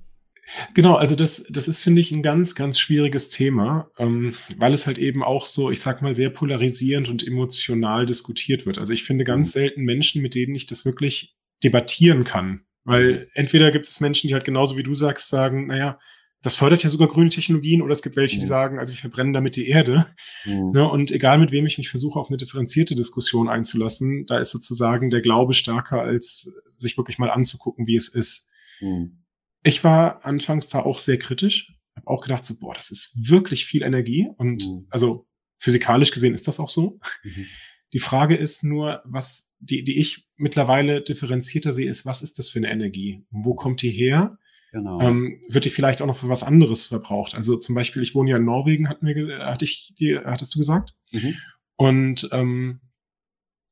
Genau, 0.73 0.95
also 0.95 1.15
das, 1.15 1.45
das 1.49 1.67
ist, 1.67 1.79
finde 1.79 2.01
ich, 2.01 2.11
ein 2.11 2.23
ganz, 2.23 2.55
ganz 2.55 2.79
schwieriges 2.79 3.29
Thema, 3.29 3.89
ähm, 3.97 4.33
weil 4.57 4.73
es 4.73 4.87
halt 4.87 4.97
eben 4.97 5.23
auch 5.23 5.45
so, 5.45 5.71
ich 5.71 5.79
sag 5.79 6.01
mal, 6.01 6.15
sehr 6.15 6.29
polarisierend 6.29 7.09
und 7.09 7.25
emotional 7.25 8.05
diskutiert 8.05 8.65
wird. 8.65 8.77
Also 8.77 8.93
ich 8.93 9.03
finde 9.03 9.23
ganz 9.23 9.49
mhm. 9.49 9.59
selten 9.59 9.81
Menschen, 9.83 10.21
mit 10.21 10.35
denen 10.35 10.55
ich 10.55 10.67
das 10.67 10.85
wirklich 10.85 11.35
debattieren 11.63 12.23
kann. 12.23 12.61
Weil 12.83 13.27
entweder 13.33 13.71
gibt 13.71 13.85
es 13.85 13.99
Menschen, 13.99 14.27
die 14.27 14.33
halt 14.33 14.43
genauso 14.43 14.77
wie 14.77 14.83
du 14.83 14.93
sagst, 14.93 15.29
sagen, 15.29 15.67
naja, 15.67 15.99
das 16.43 16.55
fördert 16.55 16.81
ja 16.81 16.89
sogar 16.89 17.07
grüne 17.07 17.29
Technologien, 17.29 17.83
oder 17.83 17.91
es 17.91 18.01
gibt 18.01 18.15
welche, 18.15 18.37
die 18.37 18.45
mhm. 18.45 18.49
sagen, 18.49 18.79
also 18.79 18.93
wir 18.93 18.99
verbrennen 18.99 19.33
damit 19.33 19.55
die 19.55 19.67
Erde. 19.67 20.07
Mhm. 20.45 20.71
Ne, 20.71 20.89
und 20.89 21.11
egal 21.11 21.37
mit 21.37 21.51
wem 21.51 21.67
ich 21.67 21.77
mich 21.77 21.89
versuche, 21.89 22.19
auf 22.19 22.29
eine 22.29 22.37
differenzierte 22.37 22.95
Diskussion 22.95 23.47
einzulassen, 23.47 24.25
da 24.25 24.39
ist 24.39 24.49
sozusagen 24.49 25.11
der 25.11 25.21
Glaube 25.21 25.53
stärker, 25.53 26.01
als 26.01 26.51
sich 26.77 26.97
wirklich 26.97 27.19
mal 27.19 27.29
anzugucken, 27.29 27.85
wie 27.85 27.95
es 27.95 28.09
ist. 28.09 28.49
Mhm. 28.79 29.20
Ich 29.63 29.83
war 29.83 30.25
anfangs 30.25 30.69
da 30.69 30.79
auch 30.79 30.99
sehr 30.99 31.17
kritisch, 31.17 31.73
habe 31.95 32.07
auch 32.07 32.21
gedacht 32.21 32.45
so, 32.45 32.59
boah, 32.59 32.73
das 32.73 32.91
ist 32.91 33.13
wirklich 33.15 33.65
viel 33.65 33.83
Energie 33.83 34.27
und 34.37 34.65
mhm. 34.67 34.87
also 34.89 35.27
physikalisch 35.59 36.11
gesehen 36.11 36.33
ist 36.33 36.47
das 36.47 36.59
auch 36.59 36.69
so. 36.69 36.99
Mhm. 37.23 37.45
Die 37.93 37.99
Frage 37.99 38.35
ist 38.35 38.63
nur, 38.63 39.01
was 39.05 39.53
die, 39.59 39.83
die 39.83 39.99
ich 39.99 40.27
mittlerweile 40.37 41.01
differenzierter 41.01 41.73
sehe, 41.73 41.89
ist, 41.89 42.05
was 42.05 42.21
ist 42.21 42.39
das 42.39 42.49
für 42.49 42.59
eine 42.59 42.71
Energie? 42.71 43.25
Wo 43.29 43.53
kommt 43.53 43.81
die 43.81 43.91
her? 43.91 44.37
Genau. 44.71 45.01
Ähm, 45.01 45.41
wird 45.49 45.65
die 45.65 45.69
vielleicht 45.69 46.01
auch 46.01 46.07
noch 46.07 46.15
für 46.15 46.29
was 46.29 46.43
anderes 46.43 46.85
verbraucht? 46.85 47.35
Also 47.35 47.57
zum 47.57 47.75
Beispiel, 47.75 48.01
ich 48.01 48.15
wohne 48.15 48.31
ja 48.31 48.37
in 48.37 48.45
Norwegen, 48.45 48.87
hatten 48.87 49.05
wir, 49.05 49.45
hatte 49.45 49.65
ich, 49.65 49.93
die, 49.99 50.17
hattest 50.17 50.55
du 50.55 50.59
gesagt? 50.59 50.95
Mhm. 51.11 51.35
Und 51.75 52.29
ähm, 52.31 52.79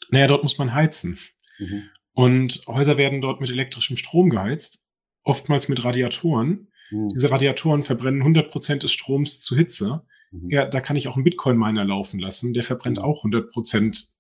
naja, 0.10 0.28
dort 0.28 0.44
muss 0.44 0.58
man 0.58 0.74
heizen. 0.74 1.18
Mhm. 1.58 1.84
Und 2.12 2.64
Häuser 2.68 2.98
werden 2.98 3.22
dort 3.22 3.40
mit 3.40 3.50
elektrischem 3.50 3.96
Strom 3.96 4.30
geheizt 4.30 4.89
oftmals 5.24 5.70
mit 5.70 5.84
Radiatoren. 5.84 6.68
Mhm. 6.92 7.10
Diese 7.10 7.32
Radiatoren 7.32 7.84
verbrennen 7.84 8.22
100 8.22 8.52
Prozent 8.52 8.84
des 8.84 8.92
Stroms 8.92 9.42
zu 9.42 9.56
Hitze. 9.56 10.04
Mhm. 10.32 10.50
Ja, 10.50 10.66
da 10.66 10.82
kann 10.82 10.96
ich 10.96 11.08
auch 11.08 11.16
einen 11.16 11.24
Bitcoin-Miner 11.24 11.86
laufen 11.86 12.20
lassen. 12.20 12.54
Der 12.54 12.64
verbrennt 12.64 13.02
auch 13.02 13.20
100 13.20 13.52
Prozent 13.52 14.16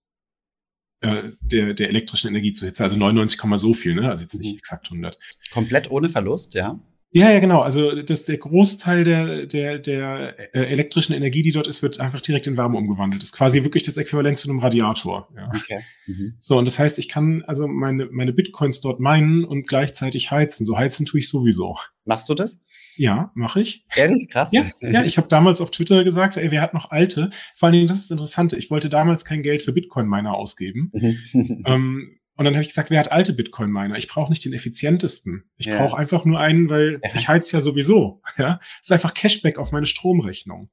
äh, 1.01 1.24
der, 1.41 1.74
der 1.74 1.89
elektrischen 1.89 2.29
Energie 2.29 2.53
zu 2.53 2.65
Hitze. 2.65 2.84
Also 2.84 2.98
99, 2.98 3.39
so 3.56 3.74
viel, 3.74 3.96
ne? 3.96 4.10
Also 4.10 4.24
jetzt 4.24 4.36
nicht 4.36 4.51
mhm. 4.51 4.58
exakt 4.58 4.86
100. 4.88 5.18
Komplett 5.51 5.89
ohne 5.91 6.10
Verlust, 6.10 6.53
ja? 6.56 6.79
Ja, 7.12 7.32
ja, 7.32 7.39
genau. 7.39 7.62
Also 7.62 8.01
das, 8.04 8.25
der 8.25 8.38
Großteil 8.38 9.04
der, 9.04 9.46
der, 9.48 9.80
der 9.80 10.36
äh, 10.54 10.66
elektrischen 10.66 11.13
Energie, 11.13 11.42
die 11.42 11.51
dort 11.51 11.68
ist, 11.68 11.82
wird 11.82 12.00
einfach 12.00 12.22
direkt 12.22 12.46
in 12.46 12.56
Wärme 12.56 12.78
umgewandelt. 12.78 13.24
Das 13.24 13.30
ist 13.30 13.36
quasi 13.36 13.63
wirklich 13.63 13.84
das 13.84 13.98
Äquivalent 13.98 14.38
zu 14.38 14.48
einem 14.48 14.60
Radiator. 14.60 15.28
Ja. 15.36 15.48
Okay. 15.48 15.80
Mhm. 16.06 16.36
So, 16.39 16.58
und 16.58 16.66
das 16.66 16.78
heißt, 16.78 17.00
ich 17.00 17.10
kann 17.10 17.44
also 17.48 17.68
meine, 17.68 18.06
meine 18.12 18.32
Bitcoins 18.32 18.82
dort 18.82 19.00
meinen 19.00 19.44
und 19.44 19.68
gleichzeitig 19.68 20.30
heizen. 20.30 20.66
So 20.66 20.78
heizen 20.78 21.08
tue 21.08 21.20
ich 21.20 21.30
sowieso. 21.30 21.78
Machst 22.06 22.30
du 22.30 22.36
das? 22.36 22.62
Ja, 22.96 23.32
mache 23.34 23.62
ich. 23.62 23.86
Ehrlich? 23.96 24.28
Krass. 24.30 24.51
Ja, 24.51 24.66
ja 24.82 25.04
ich 25.04 25.18
habe 25.18 25.28
damals 25.28 25.62
auf 25.62 25.72
Twitter 25.72 26.04
gesagt, 26.04 26.38
ey, 26.38 26.51
wer 26.51 26.62
hat 26.62 26.74
noch 26.74 26.92
alte? 26.92 27.32
Vor 27.56 27.68
allen 27.68 27.74
Dingen, 27.74 27.88
das 27.88 27.98
ist 27.98 28.06
das 28.06 28.12
Interessante, 28.12 28.58
ich 28.58 28.70
wollte 28.70 28.89
damals 28.89 29.25
kein 29.25 29.42
Geld 29.42 29.63
für 29.63 29.72
Bitcoin-Miner 29.72 30.34
ausgeben. 30.34 30.92
Mhm. 30.94 31.63
ähm, 31.66 32.19
und 32.39 32.46
dann 32.46 32.53
habe 32.53 32.62
ich 32.62 32.69
gesagt, 32.69 32.89
wer 32.89 33.00
hat 33.00 33.12
alte 33.12 33.34
Bitcoin-Miner? 33.34 33.98
Ich 33.98 34.08
brauche 34.08 34.29
nicht 34.29 34.46
den 34.46 34.53
effizientesten. 34.53 35.43
Ich 35.58 35.65
ja. 35.65 35.77
brauche 35.77 35.98
einfach 35.98 36.24
nur 36.24 36.39
einen, 36.39 36.69
weil 36.69 37.01
ich 37.13 37.27
heiz 37.27 37.51
ja 37.51 37.60
sowieso. 37.60 38.22
Ja, 38.38 38.62
es 38.79 38.88
ist 38.88 38.91
einfach 38.93 39.13
Cashback 39.13 39.58
auf 39.58 39.74
meine 39.74 39.86
Stromrechnung. 39.86 40.69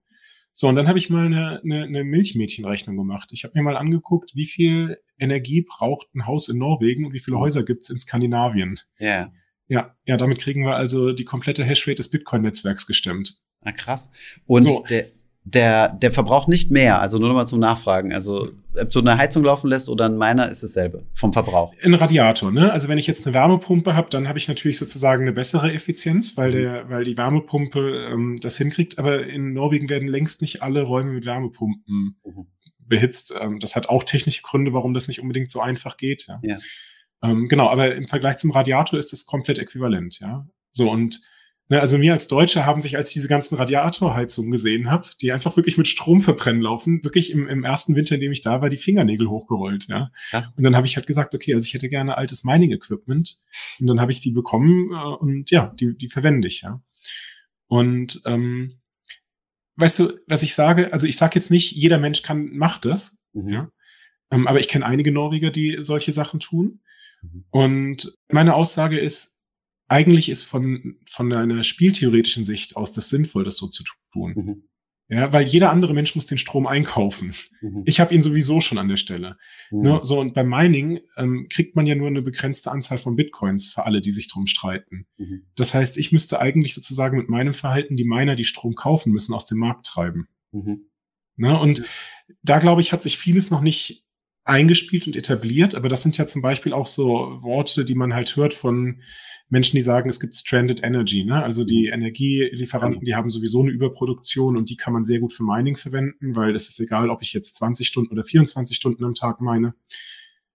So, 0.52 0.68
und 0.68 0.76
dann 0.76 0.86
habe 0.86 0.98
ich 0.98 1.10
mal 1.10 1.26
eine, 1.26 1.60
eine, 1.64 1.82
eine 1.82 2.04
Milchmädchenrechnung 2.04 2.96
gemacht. 2.96 3.30
Ich 3.32 3.42
habe 3.42 3.58
mir 3.58 3.64
mal 3.64 3.76
angeguckt, 3.76 4.36
wie 4.36 4.44
viel 4.44 4.98
Energie 5.18 5.62
braucht 5.68 6.14
ein 6.14 6.24
Haus 6.28 6.48
in 6.48 6.58
Norwegen 6.58 7.04
und 7.04 7.12
wie 7.12 7.18
viele 7.18 7.36
Häuser 7.36 7.64
gibt's 7.64 7.90
in 7.90 7.98
Skandinavien. 7.98 8.78
Ja. 9.00 9.32
Ja, 9.66 9.96
ja, 10.04 10.16
damit 10.16 10.38
kriegen 10.38 10.64
wir 10.64 10.76
also 10.76 11.12
die 11.12 11.24
komplette 11.24 11.64
Hashrate 11.64 11.96
des 11.96 12.10
Bitcoin-Netzwerks 12.10 12.86
gestemmt. 12.86 13.40
Ah, 13.64 13.72
krass. 13.72 14.12
Und 14.46 14.62
so. 14.62 14.84
der, 14.88 15.08
der, 15.42 15.88
der 15.88 16.12
verbraucht 16.12 16.46
nicht 16.46 16.70
mehr, 16.70 17.00
also 17.00 17.18
nur 17.18 17.26
nochmal 17.26 17.48
zum 17.48 17.58
Nachfragen. 17.58 18.12
Also, 18.12 18.52
ob 18.80 18.90
du 18.90 19.00
eine 19.00 19.18
Heizung 19.18 19.44
laufen 19.44 19.68
lässt 19.68 19.88
oder 19.88 20.06
ein 20.06 20.16
Miner, 20.16 20.48
ist 20.48 20.62
dasselbe 20.62 21.04
vom 21.12 21.32
Verbrauch. 21.32 21.74
Ein 21.82 21.94
Radiator, 21.94 22.52
ne? 22.52 22.72
Also, 22.72 22.88
wenn 22.88 22.98
ich 22.98 23.06
jetzt 23.06 23.26
eine 23.26 23.34
Wärmepumpe 23.34 23.94
habe, 23.94 24.08
dann 24.10 24.28
habe 24.28 24.38
ich 24.38 24.48
natürlich 24.48 24.78
sozusagen 24.78 25.22
eine 25.22 25.32
bessere 25.32 25.72
Effizienz, 25.72 26.36
weil, 26.36 26.52
der, 26.52 26.88
weil 26.90 27.04
die 27.04 27.16
Wärmepumpe 27.16 28.08
ähm, 28.12 28.38
das 28.40 28.58
hinkriegt. 28.58 28.98
Aber 28.98 29.26
in 29.26 29.52
Norwegen 29.52 29.88
werden 29.88 30.08
längst 30.08 30.40
nicht 30.40 30.62
alle 30.62 30.82
Räume 30.82 31.12
mit 31.12 31.26
Wärmepumpen 31.26 32.16
mhm. 32.24 32.46
behitzt. 32.78 33.34
Ähm, 33.40 33.58
das 33.60 33.76
hat 33.76 33.88
auch 33.88 34.04
technische 34.04 34.42
Gründe, 34.42 34.72
warum 34.72 34.94
das 34.94 35.08
nicht 35.08 35.20
unbedingt 35.20 35.50
so 35.50 35.60
einfach 35.60 35.96
geht. 35.96 36.26
Ja. 36.26 36.40
ja. 36.42 36.58
Ähm, 37.22 37.48
genau, 37.48 37.68
aber 37.68 37.94
im 37.94 38.06
Vergleich 38.06 38.36
zum 38.36 38.50
Radiator 38.50 38.98
ist 38.98 39.12
es 39.12 39.26
komplett 39.26 39.58
äquivalent, 39.58 40.20
ja. 40.20 40.46
So, 40.72 40.90
und 40.90 41.20
Ne, 41.68 41.80
also 41.80 42.00
wir 42.00 42.12
als 42.12 42.28
Deutsche 42.28 42.64
haben 42.64 42.80
sich, 42.80 42.96
als 42.96 43.08
ich 43.08 43.14
diese 43.14 43.28
ganzen 43.28 43.56
Radiatorheizungen 43.56 44.52
gesehen 44.52 44.88
habe, 44.88 45.08
die 45.20 45.32
einfach 45.32 45.56
wirklich 45.56 45.76
mit 45.76 45.88
Strom 45.88 46.20
verbrennen 46.20 46.62
laufen, 46.62 47.02
wirklich 47.02 47.32
im, 47.32 47.48
im 47.48 47.64
ersten 47.64 47.96
Winter, 47.96 48.14
in 48.14 48.20
dem 48.20 48.30
ich 48.30 48.42
da 48.42 48.60
war, 48.60 48.68
die 48.68 48.76
Fingernägel 48.76 49.28
hochgerollt. 49.28 49.88
Ja. 49.88 50.12
Krass. 50.30 50.54
Und 50.56 50.62
dann 50.62 50.76
habe 50.76 50.86
ich 50.86 50.96
halt 50.96 51.08
gesagt, 51.08 51.34
okay, 51.34 51.54
also 51.54 51.66
ich 51.66 51.74
hätte 51.74 51.88
gerne 51.88 52.16
altes 52.16 52.44
Mining-Equipment. 52.44 53.38
Und 53.80 53.86
dann 53.88 54.00
habe 54.00 54.12
ich 54.12 54.20
die 54.20 54.30
bekommen 54.30 54.92
äh, 54.92 54.96
und 54.96 55.50
ja, 55.50 55.74
die, 55.80 55.96
die 55.96 56.08
verwende 56.08 56.46
ich, 56.46 56.62
ja. 56.62 56.80
Und 57.66 58.22
ähm, 58.26 58.78
weißt 59.74 59.98
du, 59.98 60.12
was 60.28 60.42
ich 60.42 60.54
sage? 60.54 60.92
Also 60.92 61.08
ich 61.08 61.16
sage 61.16 61.34
jetzt 61.34 61.50
nicht, 61.50 61.72
jeder 61.72 61.98
Mensch 61.98 62.22
kann, 62.22 62.56
macht 62.56 62.84
das, 62.84 63.24
mhm. 63.32 63.48
ja. 63.48 63.70
Ähm, 64.30 64.46
aber 64.46 64.60
ich 64.60 64.68
kenne 64.68 64.86
einige 64.86 65.10
Norweger, 65.10 65.50
die 65.50 65.78
solche 65.80 66.12
Sachen 66.12 66.38
tun. 66.38 66.80
Mhm. 67.22 67.44
Und 67.50 68.18
meine 68.28 68.54
Aussage 68.54 69.00
ist, 69.00 69.35
eigentlich 69.88 70.28
ist 70.28 70.42
von, 70.42 70.96
von 71.08 71.32
einer 71.32 71.62
spieltheoretischen 71.62 72.44
Sicht 72.44 72.76
aus 72.76 72.92
das 72.92 73.08
sinnvoll, 73.08 73.44
das 73.44 73.56
so 73.56 73.68
zu 73.68 73.84
tun. 74.12 74.34
Mhm. 74.34 74.62
Ja, 75.08 75.32
weil 75.32 75.46
jeder 75.46 75.70
andere 75.70 75.94
Mensch 75.94 76.16
muss 76.16 76.26
den 76.26 76.38
Strom 76.38 76.66
einkaufen. 76.66 77.32
Mhm. 77.60 77.82
Ich 77.84 78.00
habe 78.00 78.12
ihn 78.12 78.22
sowieso 78.22 78.60
schon 78.60 78.78
an 78.78 78.88
der 78.88 78.96
Stelle. 78.96 79.36
Mhm. 79.70 79.82
Ne, 79.82 80.00
so, 80.02 80.18
und 80.18 80.34
beim 80.34 80.48
Mining 80.48 81.00
ähm, 81.16 81.46
kriegt 81.48 81.76
man 81.76 81.86
ja 81.86 81.94
nur 81.94 82.08
eine 82.08 82.22
begrenzte 82.22 82.72
Anzahl 82.72 82.98
von 82.98 83.14
Bitcoins 83.14 83.70
für 83.70 83.84
alle, 83.84 84.00
die 84.00 84.10
sich 84.10 84.28
drum 84.28 84.48
streiten. 84.48 85.06
Mhm. 85.16 85.46
Das 85.54 85.74
heißt, 85.74 85.96
ich 85.96 86.10
müsste 86.10 86.40
eigentlich 86.40 86.74
sozusagen 86.74 87.18
mit 87.18 87.28
meinem 87.28 87.54
Verhalten 87.54 87.94
die 87.94 88.04
Miner, 88.04 88.34
die 88.34 88.44
Strom 88.44 88.74
kaufen 88.74 89.12
müssen, 89.12 89.32
aus 89.32 89.46
dem 89.46 89.58
Markt 89.58 89.86
treiben. 89.86 90.26
Mhm. 90.50 90.90
Ne, 91.36 91.56
und 91.56 91.84
da, 92.42 92.58
glaube 92.58 92.80
ich, 92.80 92.92
hat 92.92 93.04
sich 93.04 93.16
vieles 93.16 93.50
noch 93.50 93.60
nicht 93.60 94.05
eingespielt 94.46 95.06
und 95.06 95.16
etabliert, 95.16 95.74
aber 95.74 95.88
das 95.88 96.02
sind 96.02 96.16
ja 96.16 96.26
zum 96.26 96.40
Beispiel 96.40 96.72
auch 96.72 96.86
so 96.86 97.38
Worte, 97.42 97.84
die 97.84 97.94
man 97.94 98.14
halt 98.14 98.36
hört 98.36 98.54
von 98.54 99.02
Menschen, 99.48 99.76
die 99.76 99.82
sagen, 99.82 100.08
es 100.08 100.18
gibt 100.18 100.34
Stranded 100.34 100.82
Energy, 100.82 101.24
ne? 101.24 101.42
Also 101.42 101.64
die 101.64 101.86
mhm. 101.86 101.94
Energielieferanten, 101.94 103.04
die 103.04 103.14
haben 103.14 103.30
sowieso 103.30 103.62
eine 103.62 103.70
Überproduktion 103.70 104.56
und 104.56 104.70
die 104.70 104.76
kann 104.76 104.92
man 104.92 105.04
sehr 105.04 105.20
gut 105.20 105.32
für 105.32 105.44
Mining 105.44 105.76
verwenden, 105.76 106.34
weil 106.34 106.54
es 106.54 106.68
ist 106.68 106.80
egal, 106.80 107.10
ob 107.10 107.22
ich 107.22 107.32
jetzt 107.32 107.56
20 107.56 107.86
Stunden 107.86 108.12
oder 108.12 108.24
24 108.24 108.76
Stunden 108.76 109.04
am 109.04 109.14
Tag 109.14 109.40
meine. 109.40 109.74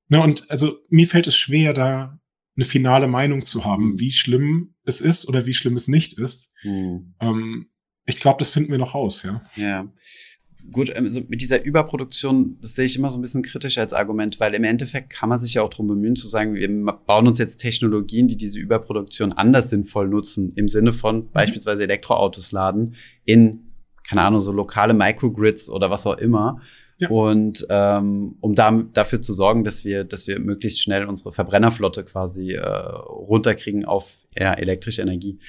Ne? 0.07 0.21
Und 0.21 0.49
also 0.49 0.77
mir 0.89 1.07
fällt 1.07 1.27
es 1.27 1.37
schwer, 1.37 1.73
da 1.73 2.19
eine 2.57 2.65
finale 2.65 3.07
Meinung 3.07 3.45
zu 3.45 3.63
haben, 3.63 3.91
mhm. 3.91 3.99
wie 3.99 4.11
schlimm 4.11 4.75
es 4.83 4.99
ist 4.99 5.27
oder 5.27 5.45
wie 5.45 5.53
schlimm 5.53 5.75
es 5.75 5.87
nicht 5.87 6.17
ist. 6.17 6.53
Mhm. 6.63 7.13
Ähm, 7.21 7.67
ich 8.05 8.19
glaube, 8.19 8.39
das 8.39 8.49
finden 8.49 8.71
wir 8.71 8.77
noch 8.77 8.95
raus, 8.95 9.23
ja. 9.23 9.41
Ja 9.55 9.89
gut, 10.71 10.95
also 10.95 11.21
mit 11.27 11.41
dieser 11.41 11.63
Überproduktion, 11.63 12.57
das 12.61 12.75
sehe 12.75 12.85
ich 12.85 12.95
immer 12.95 13.09
so 13.09 13.17
ein 13.17 13.21
bisschen 13.21 13.43
kritisch 13.43 13.77
als 13.77 13.93
Argument, 13.93 14.39
weil 14.39 14.53
im 14.53 14.63
Endeffekt 14.63 15.09
kann 15.09 15.29
man 15.29 15.37
sich 15.37 15.55
ja 15.55 15.61
auch 15.61 15.69
darum 15.69 15.87
bemühen 15.87 16.15
zu 16.15 16.27
sagen, 16.27 16.55
wir 16.55 16.69
bauen 17.05 17.27
uns 17.27 17.37
jetzt 17.37 17.57
Technologien, 17.57 18.27
die 18.27 18.37
diese 18.37 18.59
Überproduktion 18.59 19.33
anders 19.33 19.69
sinnvoll 19.69 20.07
nutzen, 20.07 20.53
im 20.55 20.67
Sinne 20.69 20.93
von 20.93 21.17
mhm. 21.17 21.31
beispielsweise 21.31 21.83
Elektroautos 21.83 22.51
laden 22.51 22.95
in, 23.25 23.67
keine 24.07 24.23
Ahnung, 24.23 24.39
so 24.39 24.51
lokale 24.51 24.93
Microgrids 24.93 25.69
oder 25.69 25.89
was 25.89 26.05
auch 26.07 26.17
immer. 26.17 26.59
Ja. 26.97 27.09
Und 27.09 27.65
ähm, 27.69 28.35
um 28.41 28.53
da, 28.53 28.83
dafür 28.93 29.21
zu 29.21 29.33
sorgen, 29.33 29.63
dass 29.63 29.83
wir, 29.83 30.03
dass 30.03 30.27
wir 30.27 30.39
möglichst 30.39 30.81
schnell 30.81 31.05
unsere 31.05 31.31
Verbrennerflotte 31.31 32.03
quasi 32.03 32.53
äh, 32.53 32.61
runterkriegen 32.61 33.85
auf 33.85 34.27
ja, 34.37 34.53
elektrische 34.53 35.01
Energie 35.01 35.39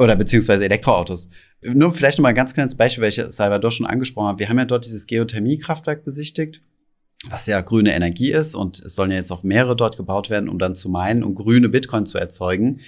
oder 0.00 0.16
beziehungsweise 0.16 0.64
Elektroautos. 0.64 1.28
Nur 1.62 1.92
vielleicht 1.92 2.18
noch 2.18 2.22
mal 2.22 2.30
ein 2.30 2.34
ganz 2.34 2.54
kleines 2.54 2.74
Beispiel, 2.74 3.02
welches 3.02 3.36
Salvador 3.36 3.70
schon 3.70 3.84
angesprochen 3.84 4.28
hat. 4.28 4.38
Wir 4.38 4.48
haben 4.48 4.58
ja 4.58 4.64
dort 4.64 4.86
dieses 4.86 5.06
Geothermiekraftwerk 5.06 6.04
besichtigt, 6.04 6.62
was 7.28 7.46
ja 7.46 7.60
grüne 7.60 7.94
Energie 7.94 8.32
ist 8.32 8.54
und 8.54 8.80
es 8.80 8.94
sollen 8.94 9.10
ja 9.10 9.18
jetzt 9.18 9.30
auch 9.30 9.42
mehrere 9.42 9.76
dort 9.76 9.98
gebaut 9.98 10.30
werden, 10.30 10.48
um 10.48 10.58
dann 10.58 10.74
zu 10.74 10.88
meinen 10.88 11.22
und 11.22 11.34
grüne 11.34 11.68
Bitcoin 11.68 12.06
zu 12.06 12.16
erzeugen. 12.16 12.80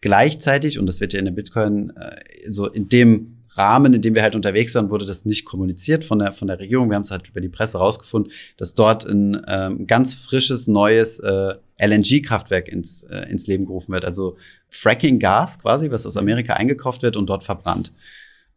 Gleichzeitig, 0.00 0.78
und 0.78 0.86
das 0.86 1.00
wird 1.00 1.12
ja 1.12 1.18
in 1.18 1.24
der 1.24 1.32
Bitcoin 1.32 1.90
äh, 1.96 2.20
so 2.48 2.68
in 2.68 2.88
dem 2.88 3.39
Rahmen, 3.56 3.94
in 3.94 4.02
dem 4.02 4.14
wir 4.14 4.22
halt 4.22 4.34
unterwegs 4.34 4.74
waren, 4.74 4.90
wurde 4.90 5.06
das 5.06 5.24
nicht 5.24 5.44
kommuniziert 5.44 6.04
von 6.04 6.18
der, 6.18 6.32
von 6.32 6.48
der 6.48 6.58
Regierung. 6.58 6.88
Wir 6.90 6.94
haben 6.94 7.02
es 7.02 7.10
halt 7.10 7.28
über 7.28 7.40
die 7.40 7.48
Presse 7.48 7.78
rausgefunden, 7.78 8.32
dass 8.56 8.74
dort 8.74 9.04
ein 9.04 9.40
ähm, 9.48 9.86
ganz 9.86 10.14
frisches, 10.14 10.66
neues 10.66 11.18
äh, 11.18 11.54
LNG-Kraftwerk 11.78 12.68
ins, 12.68 13.02
äh, 13.04 13.28
ins 13.30 13.46
Leben 13.46 13.66
gerufen 13.66 13.92
wird. 13.92 14.04
Also 14.04 14.36
Fracking-Gas 14.68 15.58
quasi, 15.58 15.90
was 15.90 16.06
aus 16.06 16.16
Amerika 16.16 16.54
eingekauft 16.54 17.02
wird 17.02 17.16
und 17.16 17.28
dort 17.28 17.44
verbrannt. 17.44 17.92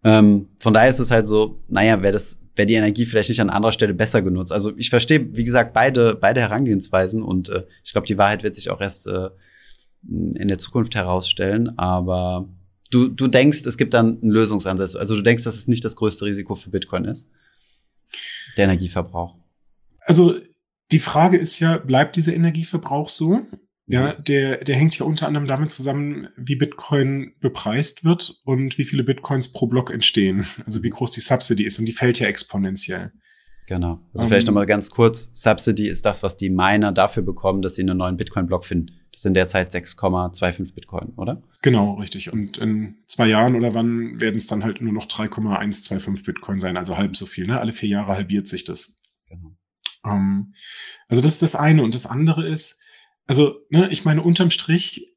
Ähm, 0.03 0.49
von 0.59 0.73
daher 0.73 0.89
ist 0.89 0.99
es 0.99 1.11
halt 1.11 1.27
so, 1.27 1.59
naja, 1.69 2.01
wäre 2.01 2.13
das 2.13 2.37
wäre 2.55 2.65
die 2.65 2.75
Energie 2.75 3.05
vielleicht 3.05 3.29
nicht 3.29 3.41
an 3.41 3.49
anderer 3.49 3.71
Stelle 3.71 3.93
besser 3.93 4.21
genutzt. 4.21 4.51
Also 4.51 4.73
ich 4.77 4.89
verstehe, 4.89 5.35
wie 5.35 5.43
gesagt, 5.43 5.73
beide, 5.73 6.15
beide 6.15 6.41
Herangehensweisen 6.41 7.23
und 7.23 7.49
äh, 7.49 7.63
ich 7.83 7.91
glaube, 7.93 8.07
die 8.07 8.17
Wahrheit 8.17 8.43
wird 8.43 8.55
sich 8.55 8.69
auch 8.69 8.81
erst 8.81 9.07
äh, 9.07 9.29
in 10.07 10.47
der 10.47 10.57
Zukunft 10.57 10.95
herausstellen. 10.95 11.77
Aber 11.77 12.47
du, 12.93 13.07
du 13.07 13.27
denkst, 13.27 13.65
es 13.65 13.77
gibt 13.77 13.93
dann 13.93 14.21
einen 14.21 14.31
Lösungsansatz. 14.31 14.95
Also 14.95 15.15
du 15.15 15.21
denkst, 15.21 15.43
dass 15.43 15.55
es 15.55 15.67
nicht 15.67 15.83
das 15.83 15.95
größte 15.95 16.25
Risiko 16.25 16.55
für 16.55 16.69
Bitcoin 16.69 17.05
ist. 17.05 17.31
Der 18.57 18.65
Energieverbrauch. 18.65 19.35
Also 20.01 20.35
die 20.91 20.99
Frage 20.99 21.37
ist 21.37 21.59
ja, 21.59 21.77
bleibt 21.77 22.15
dieser 22.15 22.33
Energieverbrauch 22.33 23.09
so? 23.09 23.41
Ja, 23.85 24.13
mhm. 24.13 24.23
der, 24.23 24.63
der 24.63 24.75
hängt 24.75 24.97
ja 24.97 25.05
unter 25.05 25.27
anderem 25.27 25.47
damit 25.47 25.71
zusammen, 25.71 26.29
wie 26.37 26.55
Bitcoin 26.55 27.33
bepreist 27.41 28.05
wird 28.05 28.41
und 28.45 28.77
wie 28.77 28.85
viele 28.85 29.03
Bitcoins 29.03 29.51
pro 29.51 29.67
Block 29.67 29.91
entstehen. 29.91 30.45
Also 30.65 30.83
wie 30.83 30.89
groß 30.89 31.11
die 31.11 31.19
Subsidy 31.19 31.65
ist 31.65 31.79
und 31.79 31.85
die 31.85 31.91
fällt 31.91 32.19
ja 32.19 32.27
exponentiell. 32.27 33.11
Genau. 33.67 33.99
Also 34.13 34.23
um, 34.23 34.29
vielleicht 34.29 34.47
ähm. 34.47 34.53
nochmal 34.53 34.67
ganz 34.67 34.89
kurz. 34.89 35.31
Subsidy 35.33 35.87
ist 35.87 36.05
das, 36.05 36.23
was 36.23 36.37
die 36.37 36.49
Miner 36.49 36.91
dafür 36.91 37.23
bekommen, 37.23 37.61
dass 37.61 37.75
sie 37.75 37.81
einen 37.81 37.97
neuen 37.97 38.17
Bitcoin-Block 38.17 38.63
finden. 38.65 38.99
Das 39.13 39.21
sind 39.21 39.35
derzeit 39.35 39.71
6,25 39.71 40.73
Bitcoin, 40.73 41.13
oder? 41.17 41.41
Genau, 41.61 41.93
richtig. 41.93 42.33
Und 42.33 42.57
in 42.57 42.97
zwei 43.07 43.27
Jahren 43.27 43.55
oder 43.55 43.75
wann 43.75 44.19
werden 44.19 44.37
es 44.37 44.47
dann 44.47 44.63
halt 44.63 44.81
nur 44.81 44.91
noch 44.91 45.05
3,125 45.05 46.25
Bitcoin 46.25 46.59
sein, 46.59 46.77
also 46.77 46.97
halb 46.97 47.15
so 47.15 47.27
viel. 47.27 47.45
Ne? 47.45 47.59
Alle 47.59 47.73
vier 47.73 47.89
Jahre 47.89 48.13
halbiert 48.13 48.47
sich 48.47 48.63
das. 48.65 48.99
Genau. 49.29 49.55
Ähm, 50.03 50.55
also 51.07 51.21
das 51.21 51.35
ist 51.35 51.41
das 51.43 51.55
eine. 51.55 51.83
Und 51.83 51.93
das 51.93 52.07
andere 52.07 52.47
ist, 52.47 52.81
also, 53.27 53.61
ne, 53.69 53.89
ich 53.91 54.03
meine, 54.03 54.23
unterm 54.23 54.49
Strich 54.49 55.15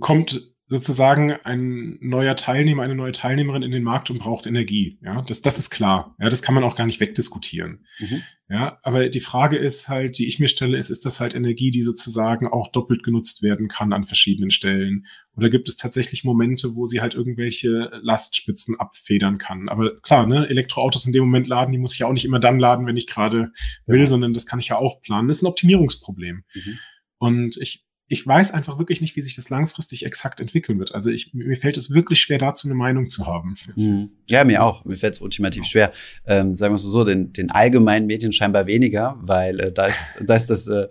kommt 0.00 0.53
sozusagen 0.66 1.32
ein 1.44 1.98
neuer 2.00 2.36
Teilnehmer, 2.36 2.82
eine 2.82 2.94
neue 2.94 3.12
Teilnehmerin 3.12 3.62
in 3.62 3.70
den 3.70 3.82
Markt 3.82 4.10
und 4.10 4.18
braucht 4.18 4.46
Energie. 4.46 4.98
Ja, 5.02 5.20
das, 5.22 5.42
das 5.42 5.58
ist 5.58 5.68
klar. 5.68 6.16
Ja, 6.18 6.30
das 6.30 6.40
kann 6.40 6.54
man 6.54 6.64
auch 6.64 6.74
gar 6.74 6.86
nicht 6.86 7.00
wegdiskutieren. 7.00 7.84
Mhm. 7.98 8.22
Ja, 8.48 8.78
aber 8.82 9.08
die 9.08 9.20
Frage 9.20 9.56
ist 9.56 9.88
halt, 9.88 10.18
die 10.18 10.26
ich 10.26 10.38
mir 10.38 10.48
stelle, 10.48 10.78
ist, 10.78 10.88
ist 10.88 11.04
das 11.04 11.20
halt 11.20 11.34
Energie, 11.34 11.70
die 11.70 11.82
sozusagen 11.82 12.46
auch 12.46 12.68
doppelt 12.68 13.02
genutzt 13.02 13.42
werden 13.42 13.68
kann 13.68 13.92
an 13.92 14.04
verschiedenen 14.04 14.50
Stellen? 14.50 15.06
Oder 15.36 15.50
gibt 15.50 15.68
es 15.68 15.76
tatsächlich 15.76 16.24
Momente, 16.24 16.74
wo 16.74 16.86
sie 16.86 17.00
halt 17.02 17.14
irgendwelche 17.14 17.90
Lastspitzen 18.02 18.78
abfedern 18.78 19.36
kann? 19.36 19.68
Aber 19.68 19.98
klar, 20.00 20.26
ne, 20.26 20.48
Elektroautos 20.48 21.04
in 21.04 21.12
dem 21.12 21.24
Moment 21.24 21.46
laden, 21.46 21.72
die 21.72 21.78
muss 21.78 21.92
ich 21.92 22.00
ja 22.00 22.06
auch 22.06 22.12
nicht 22.12 22.24
immer 22.24 22.40
dann 22.40 22.58
laden, 22.58 22.86
wenn 22.86 22.96
ich 22.96 23.06
gerade 23.06 23.52
will, 23.86 24.00
ja. 24.00 24.06
sondern 24.06 24.32
das 24.32 24.46
kann 24.46 24.60
ich 24.60 24.68
ja 24.68 24.76
auch 24.76 25.02
planen. 25.02 25.28
Das 25.28 25.38
ist 25.38 25.42
ein 25.42 25.48
Optimierungsproblem. 25.48 26.44
Mhm. 26.54 26.78
Und 27.18 27.56
ich 27.58 27.83
ich 28.06 28.26
weiß 28.26 28.52
einfach 28.52 28.78
wirklich 28.78 29.00
nicht, 29.00 29.16
wie 29.16 29.22
sich 29.22 29.34
das 29.34 29.48
langfristig 29.48 30.04
exakt 30.04 30.38
entwickeln 30.38 30.78
wird. 30.78 30.94
Also 30.94 31.08
ich, 31.08 31.32
mir 31.32 31.56
fällt 31.56 31.78
es 31.78 31.90
wirklich 31.90 32.20
schwer, 32.20 32.36
dazu 32.36 32.68
eine 32.68 32.74
Meinung 32.74 33.08
zu 33.08 33.26
haben. 33.26 33.56
Mhm. 33.76 34.10
Ja, 34.28 34.44
mir 34.44 34.62
auch. 34.62 34.84
Mir 34.84 34.94
fällt 34.94 35.14
es 35.14 35.20
ultimativ 35.22 35.64
schwer. 35.64 35.90
Ähm, 36.26 36.54
sagen 36.54 36.72
wir 36.72 36.76
es 36.76 36.82
so, 36.82 37.04
den, 37.04 37.32
den 37.32 37.50
allgemeinen 37.50 38.06
Medien 38.06 38.30
scheinbar 38.32 38.66
weniger, 38.66 39.16
weil 39.20 39.58
äh, 39.58 39.72
da, 39.72 39.86
ist, 39.86 39.96
da 40.26 40.36
ist 40.36 40.50
das, 40.50 40.66
äh, 40.66 40.88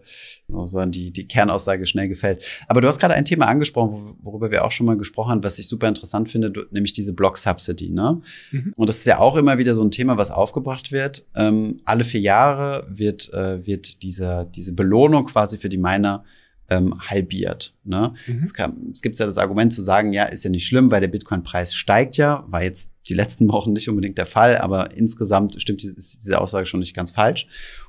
so 0.47 0.86
die, 0.86 1.12
die 1.12 1.28
Kernaussage 1.28 1.86
schnell 1.86 2.08
gefällt. 2.08 2.45
Aber 2.67 2.82
du 2.82 2.88
hast 2.88 2.99
gerade 2.99 3.13
ein 3.13 3.26
Thema 3.26 3.45
angesprochen, 3.45 4.15
worüber 4.21 4.49
wir 4.49 4.65
auch 4.65 4.71
schon 4.71 4.88
mal 4.88 4.97
gesprochen 4.97 5.32
haben, 5.32 5.43
was 5.43 5.60
ich 5.60 5.67
super 5.67 5.88
interessant 5.88 6.30
finde, 6.30 6.52
nämlich 6.71 6.93
diese 6.93 7.13
Block-Subsidy. 7.13 7.91
Ne? 7.91 8.21
Mhm. 8.52 8.73
Und 8.76 8.89
das 8.89 8.97
ist 8.97 9.06
ja 9.06 9.19
auch 9.19 9.36
immer 9.36 9.60
wieder 9.60 9.76
so 9.76 9.84
ein 9.84 9.91
Thema, 9.91 10.17
was 10.17 10.32
aufgebracht 10.32 10.91
wird. 10.91 11.28
Ähm, 11.36 11.78
alle 11.86 12.04
vier 12.04 12.21
Jahre 12.21 12.88
wird, 12.89 13.32
äh, 13.34 13.65
wird 13.65 14.02
diese, 14.02 14.49
diese 14.56 14.73
Belohnung 14.73 15.26
quasi 15.26 15.60
für 15.60 15.69
die 15.69 15.78
Miner 15.78 16.23
ähm, 16.69 16.99
halbiert. 16.99 17.76
Ne? 17.84 18.13
Mhm. 18.28 18.41
Es, 18.41 18.54
kann, 18.54 18.89
es 18.91 19.02
gibt 19.02 19.17
ja 19.19 19.26
das 19.26 19.38
Argument 19.38 19.73
zu 19.73 19.82
sagen, 19.82 20.13
ja, 20.13 20.23
ist 20.23 20.43
ja 20.43 20.49
nicht 20.49 20.65
schlimm, 20.65 20.91
weil 20.91 21.02
der 21.02 21.08
Bitcoin-Preis 21.08 21.76
steigt 21.76 22.17
ja, 22.17 22.45
war 22.47 22.63
jetzt 22.63 22.91
die 23.08 23.13
letzten 23.13 23.52
Wochen 23.52 23.73
nicht 23.73 23.89
unbedingt 23.89 24.17
der 24.17 24.26
Fall, 24.26 24.58
aber 24.58 24.95
insgesamt 24.95 25.62
stimmt 25.62 25.82
diese, 25.82 25.95
ist 25.95 26.23
diese 26.23 26.39
Aussage 26.39 26.65
schon 26.65 26.80
nicht 26.80 26.95
ganz 26.95 27.12
falsch. 27.12 27.47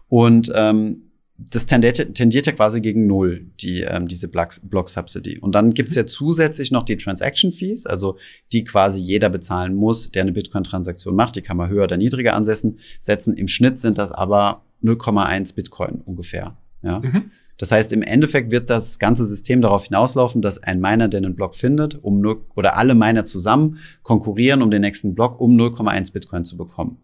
Und 0.08 0.52
ähm, 0.54 1.10
das 1.36 1.66
tendiert, 1.66 2.14
tendiert 2.14 2.46
ja 2.46 2.52
quasi 2.52 2.80
gegen 2.80 3.06
Null, 3.06 3.46
die, 3.60 3.80
ähm, 3.80 4.06
diese 4.06 4.28
Block-Subsidy. 4.28 5.40
Und 5.40 5.54
dann 5.54 5.74
gibt's 5.74 5.96
ja 5.96 6.06
zusätzlich 6.06 6.70
noch 6.70 6.84
die 6.84 6.96
Transaction-Fees, 6.96 7.86
also 7.86 8.18
die 8.52 8.62
quasi 8.62 9.00
jeder 9.00 9.30
bezahlen 9.30 9.74
muss, 9.74 10.12
der 10.12 10.22
eine 10.22 10.32
Bitcoin-Transaktion 10.32 11.16
macht. 11.16 11.34
Die 11.34 11.42
kann 11.42 11.56
man 11.56 11.70
höher 11.70 11.84
oder 11.84 11.96
niedriger 11.96 12.34
ansetzen. 12.34 12.78
Setzen. 13.00 13.34
Im 13.34 13.48
Schnitt 13.48 13.80
sind 13.80 13.98
das 13.98 14.12
aber 14.12 14.64
0,1 14.84 15.54
Bitcoin 15.56 16.02
ungefähr. 16.04 16.56
Ja? 16.84 17.00
Mhm. 17.00 17.30
Das 17.56 17.72
heißt, 17.72 17.92
im 17.92 18.02
Endeffekt 18.02 18.50
wird 18.50 18.68
das 18.68 18.98
ganze 18.98 19.24
System 19.24 19.62
darauf 19.62 19.84
hinauslaufen, 19.84 20.42
dass 20.42 20.62
ein 20.62 20.80
Miner, 20.80 21.08
der 21.08 21.18
einen 21.18 21.34
Block 21.34 21.54
findet, 21.54 22.02
um 22.02 22.20
0, 22.20 22.44
oder 22.54 22.76
alle 22.76 22.94
Miner 22.94 23.24
zusammen 23.24 23.78
konkurrieren 24.02 24.62
um 24.62 24.70
den 24.70 24.82
nächsten 24.82 25.14
Block, 25.14 25.40
um 25.40 25.52
0,1 25.56 26.12
Bitcoin 26.12 26.44
zu 26.44 26.56
bekommen. 26.56 26.98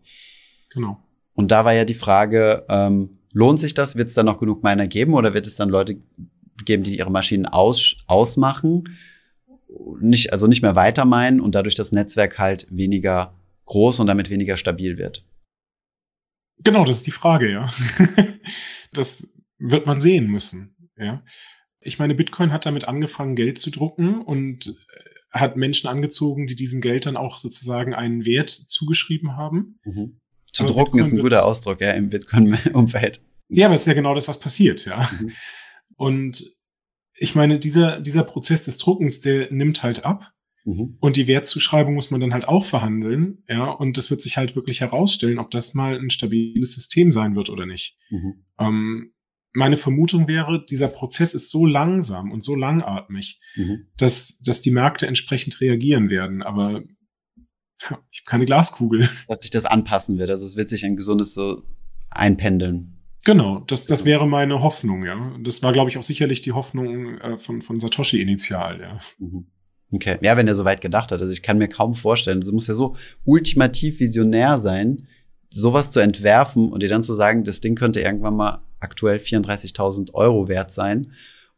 Genau. 0.70 0.98
Und 1.34 1.52
da 1.52 1.64
war 1.64 1.72
ja 1.72 1.84
die 1.84 1.94
Frage, 1.94 2.64
ähm, 2.68 3.18
lohnt 3.32 3.60
sich 3.60 3.74
das? 3.74 3.96
Wird 3.96 4.08
es 4.08 4.14
dann 4.14 4.26
noch 4.26 4.38
genug 4.38 4.62
Miner 4.62 4.86
geben 4.86 5.14
oder 5.14 5.34
wird 5.34 5.46
es 5.46 5.54
dann 5.54 5.68
Leute 5.68 5.98
geben, 6.64 6.82
die 6.82 6.98
ihre 6.98 7.10
Maschinen 7.10 7.46
aus, 7.46 7.96
ausmachen, 8.06 8.84
nicht, 10.00 10.32
also 10.32 10.46
nicht 10.46 10.62
mehr 10.62 10.76
weiter 10.76 11.04
meinen 11.04 11.40
und 11.40 11.54
dadurch 11.54 11.76
das 11.76 11.92
Netzwerk 11.92 12.38
halt 12.38 12.66
weniger 12.70 13.34
groß 13.66 14.00
und 14.00 14.08
damit 14.08 14.30
weniger 14.30 14.56
stabil 14.56 14.98
wird? 14.98 15.24
Genau, 16.62 16.84
das 16.84 16.98
ist 16.98 17.06
die 17.06 17.12
Frage, 17.12 17.50
ja. 17.50 17.68
das 18.92 19.32
wird 19.60 19.86
man 19.86 20.00
sehen 20.00 20.26
müssen, 20.26 20.74
ja. 20.96 21.22
Ich 21.82 21.98
meine, 21.98 22.14
Bitcoin 22.14 22.52
hat 22.52 22.66
damit 22.66 22.88
angefangen, 22.88 23.36
Geld 23.36 23.58
zu 23.58 23.70
drucken 23.70 24.20
und 24.20 24.66
äh, 24.66 25.38
hat 25.38 25.56
Menschen 25.56 25.88
angezogen, 25.88 26.46
die 26.46 26.56
diesem 26.56 26.80
Geld 26.80 27.06
dann 27.06 27.16
auch 27.16 27.38
sozusagen 27.38 27.94
einen 27.94 28.26
Wert 28.26 28.50
zugeschrieben 28.50 29.36
haben. 29.36 29.78
Mhm. 29.84 30.20
Zu 30.52 30.64
aber 30.64 30.72
drucken 30.72 30.92
Bitcoin 30.92 31.00
ist 31.00 31.12
ein 31.12 31.22
guter 31.22 31.46
Ausdruck, 31.46 31.80
ja, 31.80 31.92
im 31.92 32.10
Bitcoin-Umfeld. 32.10 33.22
Ja, 33.48 33.66
aber 33.66 33.74
es 33.74 33.82
ist 33.82 33.86
ja 33.86 33.94
genau 33.94 34.14
das, 34.14 34.28
was 34.28 34.40
passiert, 34.40 34.84
ja. 34.84 35.08
Mhm. 35.20 35.32
Und 35.96 36.56
ich 37.14 37.34
meine, 37.34 37.58
dieser, 37.58 38.00
dieser 38.00 38.24
Prozess 38.24 38.64
des 38.64 38.78
Druckens, 38.78 39.20
der 39.20 39.52
nimmt 39.52 39.82
halt 39.82 40.04
ab. 40.04 40.32
Mhm. 40.64 40.96
Und 41.00 41.16
die 41.16 41.26
Wertzuschreibung 41.26 41.94
muss 41.94 42.10
man 42.10 42.20
dann 42.20 42.32
halt 42.32 42.46
auch 42.46 42.64
verhandeln, 42.64 43.42
ja. 43.48 43.70
Und 43.70 43.96
das 43.96 44.10
wird 44.10 44.22
sich 44.22 44.36
halt 44.36 44.56
wirklich 44.56 44.80
herausstellen, 44.80 45.38
ob 45.38 45.50
das 45.50 45.74
mal 45.74 45.98
ein 45.98 46.10
stabiles 46.10 46.74
System 46.74 47.10
sein 47.10 47.36
wird 47.36 47.48
oder 47.48 47.66
nicht. 47.66 47.96
Mhm. 48.10 48.44
Ähm, 48.58 49.12
meine 49.52 49.76
Vermutung 49.76 50.28
wäre, 50.28 50.64
dieser 50.64 50.88
Prozess 50.88 51.34
ist 51.34 51.50
so 51.50 51.66
langsam 51.66 52.30
und 52.30 52.44
so 52.44 52.54
langatmig, 52.54 53.40
mhm. 53.56 53.86
dass, 53.96 54.38
dass 54.40 54.60
die 54.60 54.70
Märkte 54.70 55.06
entsprechend 55.06 55.60
reagieren 55.60 56.08
werden. 56.08 56.42
Aber 56.42 56.82
ich 57.82 57.88
habe 57.88 58.02
keine 58.26 58.44
Glaskugel. 58.44 59.08
Dass 59.28 59.40
sich 59.40 59.50
das 59.50 59.64
anpassen 59.64 60.18
wird. 60.18 60.30
Also 60.30 60.44
es 60.44 60.54
wird 60.54 60.68
sich 60.68 60.84
ein 60.84 60.96
gesundes 60.96 61.32
so 61.32 61.62
einpendeln. 62.10 63.00
Genau, 63.24 63.60
das, 63.60 63.86
das 63.86 64.04
wäre 64.04 64.26
meine 64.26 64.62
Hoffnung, 64.62 65.04
ja. 65.04 65.34
Das 65.42 65.62
war, 65.62 65.72
glaube 65.72 65.90
ich, 65.90 65.98
auch 65.98 66.02
sicherlich 66.02 66.40
die 66.42 66.52
Hoffnung 66.52 67.18
äh, 67.18 67.38
von, 67.38 67.62
von 67.62 67.80
Satoshi 67.80 68.20
initial, 68.20 68.80
ja. 68.80 68.98
Mhm. 69.18 69.46
Okay, 69.92 70.18
ja, 70.22 70.36
wenn 70.36 70.46
er 70.46 70.54
so 70.54 70.64
weit 70.64 70.80
gedacht 70.80 71.10
hat. 71.10 71.20
Also 71.20 71.32
ich 71.32 71.42
kann 71.42 71.58
mir 71.58 71.68
kaum 71.68 71.94
vorstellen, 71.94 72.40
das 72.40 72.52
muss 72.52 72.66
ja 72.66 72.74
so 72.74 72.96
ultimativ 73.24 73.98
visionär 74.00 74.58
sein, 74.58 75.08
sowas 75.48 75.90
zu 75.90 76.00
entwerfen 76.00 76.70
und 76.70 76.82
dir 76.82 76.88
dann 76.88 77.02
zu 77.02 77.12
sagen, 77.12 77.44
das 77.44 77.60
Ding 77.60 77.74
könnte 77.74 78.00
irgendwann 78.00 78.36
mal 78.36 78.62
aktuell 78.80 79.18
34.000 79.18 80.14
Euro 80.14 80.48
wert 80.48 80.70
sein 80.70 81.12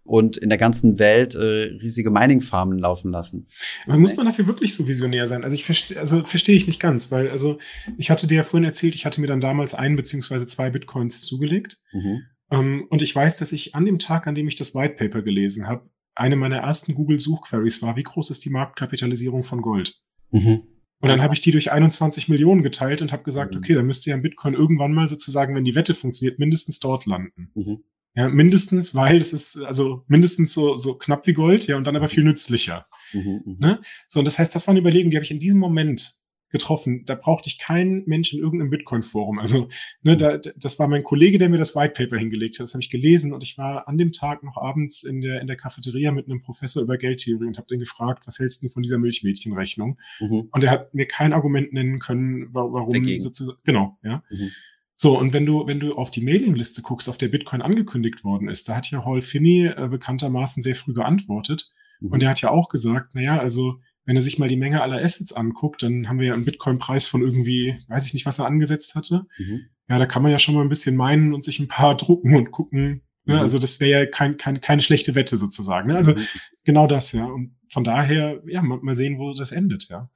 und 0.04 0.36
in 0.36 0.48
der 0.48 0.58
ganzen 0.58 0.98
Welt 0.98 1.34
äh, 1.34 1.76
riesige 1.80 2.10
Mining-Farmen 2.10 2.78
laufen 2.78 3.12
lassen. 3.12 3.46
Aber 3.86 3.98
muss 3.98 4.16
man 4.16 4.26
dafür 4.26 4.46
wirklich 4.46 4.74
so 4.74 4.86
visionär 4.88 5.26
sein? 5.26 5.44
Also 5.44 5.54
ich 5.54 5.64
verstehe, 5.64 5.98
also 5.98 6.22
verstehe 6.22 6.56
ich 6.56 6.66
nicht 6.66 6.80
ganz, 6.80 7.10
weil 7.12 7.30
also 7.30 7.58
ich 7.96 8.10
hatte 8.10 8.26
dir 8.26 8.36
ja 8.36 8.42
vorhin 8.42 8.64
erzählt, 8.64 8.94
ich 8.94 9.06
hatte 9.06 9.20
mir 9.20 9.28
dann 9.28 9.40
damals 9.40 9.74
ein 9.74 9.96
beziehungsweise 9.96 10.46
zwei 10.46 10.70
Bitcoins 10.70 11.22
zugelegt. 11.22 11.78
Mhm. 11.92 12.22
Um, 12.48 12.58
ähm, 12.58 12.86
und 12.90 13.00
ich 13.00 13.14
weiß, 13.14 13.38
dass 13.38 13.52
ich 13.52 13.74
an 13.74 13.84
dem 13.84 13.98
Tag, 13.98 14.26
an 14.26 14.34
dem 14.34 14.48
ich 14.48 14.56
das 14.56 14.74
White 14.74 14.94
Paper 14.94 15.22
gelesen 15.22 15.68
habe, 15.68 15.88
eine 16.14 16.36
meiner 16.36 16.58
ersten 16.58 16.94
Google-Suchqueries 16.94 17.80
war, 17.80 17.96
wie 17.96 18.02
groß 18.02 18.30
ist 18.30 18.44
die 18.44 18.50
Marktkapitalisierung 18.50 19.44
von 19.44 19.62
Gold? 19.62 20.02
Mhm. 20.30 20.64
Und 21.02 21.08
dann 21.08 21.22
habe 21.22 21.34
ich 21.34 21.40
die 21.40 21.50
durch 21.50 21.72
21 21.72 22.28
Millionen 22.28 22.62
geteilt 22.62 23.02
und 23.02 23.12
habe 23.12 23.24
gesagt, 23.24 23.54
mhm. 23.54 23.58
okay, 23.58 23.74
dann 23.74 23.86
müsste 23.86 24.10
ja 24.10 24.16
ein 24.16 24.22
Bitcoin 24.22 24.54
irgendwann 24.54 24.92
mal 24.92 25.08
sozusagen, 25.08 25.54
wenn 25.54 25.64
die 25.64 25.74
Wette 25.74 25.94
funktioniert, 25.94 26.38
mindestens 26.38 26.78
dort 26.78 27.06
landen. 27.06 27.50
Mhm. 27.54 27.82
Ja, 28.14 28.28
mindestens, 28.28 28.94
weil 28.94 29.20
es 29.20 29.32
ist 29.32 29.56
also 29.62 30.04
mindestens 30.06 30.52
so, 30.52 30.76
so 30.76 30.94
knapp 30.94 31.26
wie 31.26 31.32
Gold, 31.32 31.66
ja, 31.66 31.76
und 31.76 31.86
dann 31.86 31.96
aber 31.96 32.08
viel 32.08 32.24
nützlicher. 32.24 32.86
Mhm, 33.12 33.42
mhm, 33.44 33.56
ne? 33.58 33.80
So, 34.08 34.20
und 34.20 34.26
das 34.26 34.38
heißt, 34.38 34.54
das 34.54 34.68
waren 34.68 34.76
Überlegungen, 34.76 35.10
die 35.10 35.16
habe 35.16 35.24
ich 35.24 35.30
in 35.30 35.38
diesem 35.38 35.58
Moment 35.58 36.21
getroffen. 36.52 37.04
Da 37.06 37.16
brauchte 37.16 37.48
ich 37.48 37.58
keinen 37.58 38.04
Menschen 38.06 38.38
in 38.38 38.44
irgendeinem 38.44 38.70
Bitcoin-Forum. 38.70 39.40
Also, 39.40 39.68
ne, 40.02 40.16
da, 40.16 40.36
das 40.38 40.78
war 40.78 40.86
mein 40.86 41.02
Kollege, 41.02 41.38
der 41.38 41.48
mir 41.48 41.56
das 41.56 41.74
White 41.74 41.94
Paper 41.94 42.18
hingelegt 42.18 42.58
hat. 42.58 42.64
Das 42.64 42.74
habe 42.74 42.82
ich 42.82 42.90
gelesen 42.90 43.32
und 43.32 43.42
ich 43.42 43.58
war 43.58 43.88
an 43.88 43.98
dem 43.98 44.12
Tag 44.12 44.44
noch 44.44 44.56
abends 44.56 45.02
in 45.02 45.22
der, 45.22 45.40
in 45.40 45.46
der 45.48 45.56
Cafeteria 45.56 46.12
mit 46.12 46.26
einem 46.26 46.40
Professor 46.40 46.82
über 46.82 46.96
Geldtheorie 46.98 47.46
und 47.46 47.56
habe 47.56 47.66
den 47.66 47.80
gefragt, 47.80 48.26
was 48.26 48.38
hältst 48.38 48.62
du 48.62 48.68
von 48.68 48.82
dieser 48.82 48.98
Milchmädchenrechnung? 48.98 49.98
Mhm. 50.20 50.48
Und 50.52 50.62
er 50.62 50.70
hat 50.70 50.94
mir 50.94 51.06
kein 51.06 51.32
Argument 51.32 51.72
nennen 51.72 51.98
können, 51.98 52.48
warum 52.52 53.20
sozusagen, 53.20 53.58
genau, 53.64 53.98
ja. 54.04 54.22
Mhm. 54.30 54.50
So, 54.94 55.18
und 55.18 55.32
wenn 55.32 55.46
du, 55.46 55.66
wenn 55.66 55.80
du 55.80 55.94
auf 55.94 56.12
die 56.12 56.22
Mailingliste 56.22 56.82
guckst, 56.82 57.08
auf 57.08 57.18
der 57.18 57.28
Bitcoin 57.28 57.62
angekündigt 57.62 58.22
worden 58.22 58.48
ist, 58.48 58.68
da 58.68 58.76
hat 58.76 58.90
ja 58.90 59.04
Hall 59.04 59.22
Finney 59.22 59.66
äh, 59.66 59.88
bekanntermaßen 59.88 60.62
sehr 60.62 60.76
früh 60.76 60.92
geantwortet. 60.92 61.72
Mhm. 62.00 62.12
Und 62.12 62.22
er 62.22 62.28
hat 62.28 62.40
ja 62.42 62.50
auch 62.50 62.68
gesagt, 62.68 63.14
naja, 63.14 63.38
also 63.38 63.80
wenn 64.04 64.16
er 64.16 64.22
sich 64.22 64.38
mal 64.38 64.48
die 64.48 64.56
Menge 64.56 64.82
aller 64.82 65.02
Assets 65.02 65.32
anguckt, 65.32 65.82
dann 65.82 66.08
haben 66.08 66.18
wir 66.18 66.28
ja 66.28 66.34
einen 66.34 66.44
Bitcoin-Preis 66.44 67.06
von 67.06 67.22
irgendwie, 67.22 67.78
weiß 67.88 68.06
ich 68.06 68.14
nicht, 68.14 68.26
was 68.26 68.38
er 68.38 68.46
angesetzt 68.46 68.94
hatte. 68.94 69.26
Mhm. 69.38 69.66
Ja, 69.88 69.98
da 69.98 70.06
kann 70.06 70.22
man 70.22 70.32
ja 70.32 70.38
schon 70.38 70.54
mal 70.54 70.62
ein 70.62 70.68
bisschen 70.68 70.96
meinen 70.96 71.32
und 71.34 71.44
sich 71.44 71.58
ein 71.60 71.68
paar 71.68 71.96
drucken 71.96 72.34
und 72.34 72.50
gucken. 72.50 73.02
Ne? 73.24 73.34
Mhm. 73.34 73.40
Also 73.40 73.58
das 73.58 73.78
wäre 73.78 74.00
ja 74.00 74.06
kein, 74.06 74.36
kein, 74.36 74.60
keine 74.60 74.82
schlechte 74.82 75.14
Wette 75.14 75.36
sozusagen. 75.36 75.88
Ne? 75.88 75.96
Also 75.96 76.12
mhm. 76.12 76.26
genau 76.64 76.86
das, 76.86 77.12
ja. 77.12 77.26
Und 77.26 77.56
von 77.68 77.84
daher, 77.84 78.42
ja, 78.46 78.62
mal, 78.62 78.78
mal 78.82 78.96
sehen, 78.96 79.18
wo 79.18 79.32
das 79.32 79.52
endet, 79.52 79.88
ja. 79.88 80.10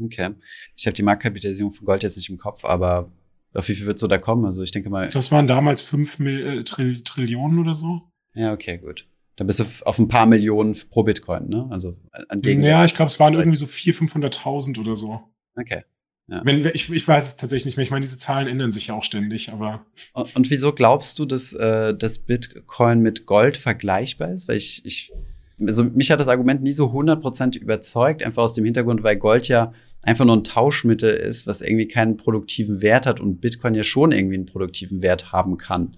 Okay. 0.00 0.30
Ich 0.76 0.86
habe 0.86 0.94
die 0.94 1.02
Marktkapitalisierung 1.02 1.72
von 1.72 1.86
Gold 1.86 2.04
jetzt 2.04 2.16
nicht 2.16 2.30
im 2.30 2.38
Kopf, 2.38 2.64
aber 2.64 3.10
auf 3.54 3.68
wie 3.68 3.74
viel 3.74 3.86
wird 3.86 3.98
so 3.98 4.06
da 4.06 4.18
kommen? 4.18 4.44
Also 4.44 4.62
ich 4.62 4.70
denke 4.70 4.90
mal. 4.90 5.08
Das 5.08 5.32
waren 5.32 5.48
damals 5.48 5.82
fünf 5.82 6.18
Mil 6.20 6.60
äh, 6.60 6.64
Trill 6.64 7.02
Trillionen 7.02 7.58
oder 7.58 7.74
so. 7.74 8.02
Ja, 8.34 8.52
okay, 8.52 8.78
gut. 8.78 9.08
Da 9.38 9.44
bist 9.44 9.60
du 9.60 9.64
auf 9.84 10.00
ein 10.00 10.08
paar 10.08 10.26
Millionen 10.26 10.76
pro 10.90 11.04
Bitcoin, 11.04 11.48
ne? 11.48 11.68
Also 11.70 11.94
an 12.28 12.42
Gegenwert. 12.42 12.72
Ja, 12.72 12.84
ich 12.84 12.94
glaube, 12.96 13.08
es 13.08 13.20
waren 13.20 13.34
irgendwie 13.34 13.56
so 13.56 13.66
400.000, 13.66 14.10
500.000 14.10 14.80
oder 14.80 14.96
so. 14.96 15.20
Okay. 15.54 15.84
Ja. 16.26 16.42
Wenn, 16.44 16.64
ich, 16.74 16.92
ich 16.92 17.06
weiß 17.06 17.28
es 17.28 17.36
tatsächlich 17.36 17.66
nicht 17.66 17.76
mehr. 17.76 17.84
Ich 17.84 17.92
meine, 17.92 18.00
diese 18.00 18.18
Zahlen 18.18 18.48
ändern 18.48 18.72
sich 18.72 18.88
ja 18.88 18.94
auch 18.94 19.04
ständig, 19.04 19.52
aber. 19.52 19.86
Und, 20.12 20.34
und 20.34 20.50
wieso 20.50 20.72
glaubst 20.72 21.20
du, 21.20 21.24
dass 21.24 21.52
äh, 21.52 21.94
das 21.96 22.18
Bitcoin 22.18 23.00
mit 23.00 23.26
Gold 23.26 23.56
vergleichbar 23.56 24.32
ist? 24.32 24.48
Weil 24.48 24.56
ich, 24.56 24.84
ich 24.84 25.12
also 25.60 25.84
mich 25.84 26.10
hat 26.10 26.18
das 26.18 26.28
Argument 26.28 26.60
nie 26.60 26.72
so 26.72 26.86
100% 26.86 27.56
überzeugt, 27.56 28.24
einfach 28.24 28.42
aus 28.42 28.54
dem 28.54 28.64
Hintergrund, 28.64 29.04
weil 29.04 29.16
Gold 29.16 29.46
ja 29.46 29.72
einfach 30.02 30.24
nur 30.24 30.36
ein 30.36 30.44
Tauschmittel 30.44 31.14
ist, 31.14 31.46
was 31.46 31.60
irgendwie 31.60 31.86
keinen 31.86 32.16
produktiven 32.16 32.82
Wert 32.82 33.06
hat 33.06 33.20
und 33.20 33.40
Bitcoin 33.40 33.74
ja 33.74 33.84
schon 33.84 34.10
irgendwie 34.10 34.34
einen 34.34 34.46
produktiven 34.46 35.00
Wert 35.00 35.30
haben 35.30 35.58
kann. 35.58 35.96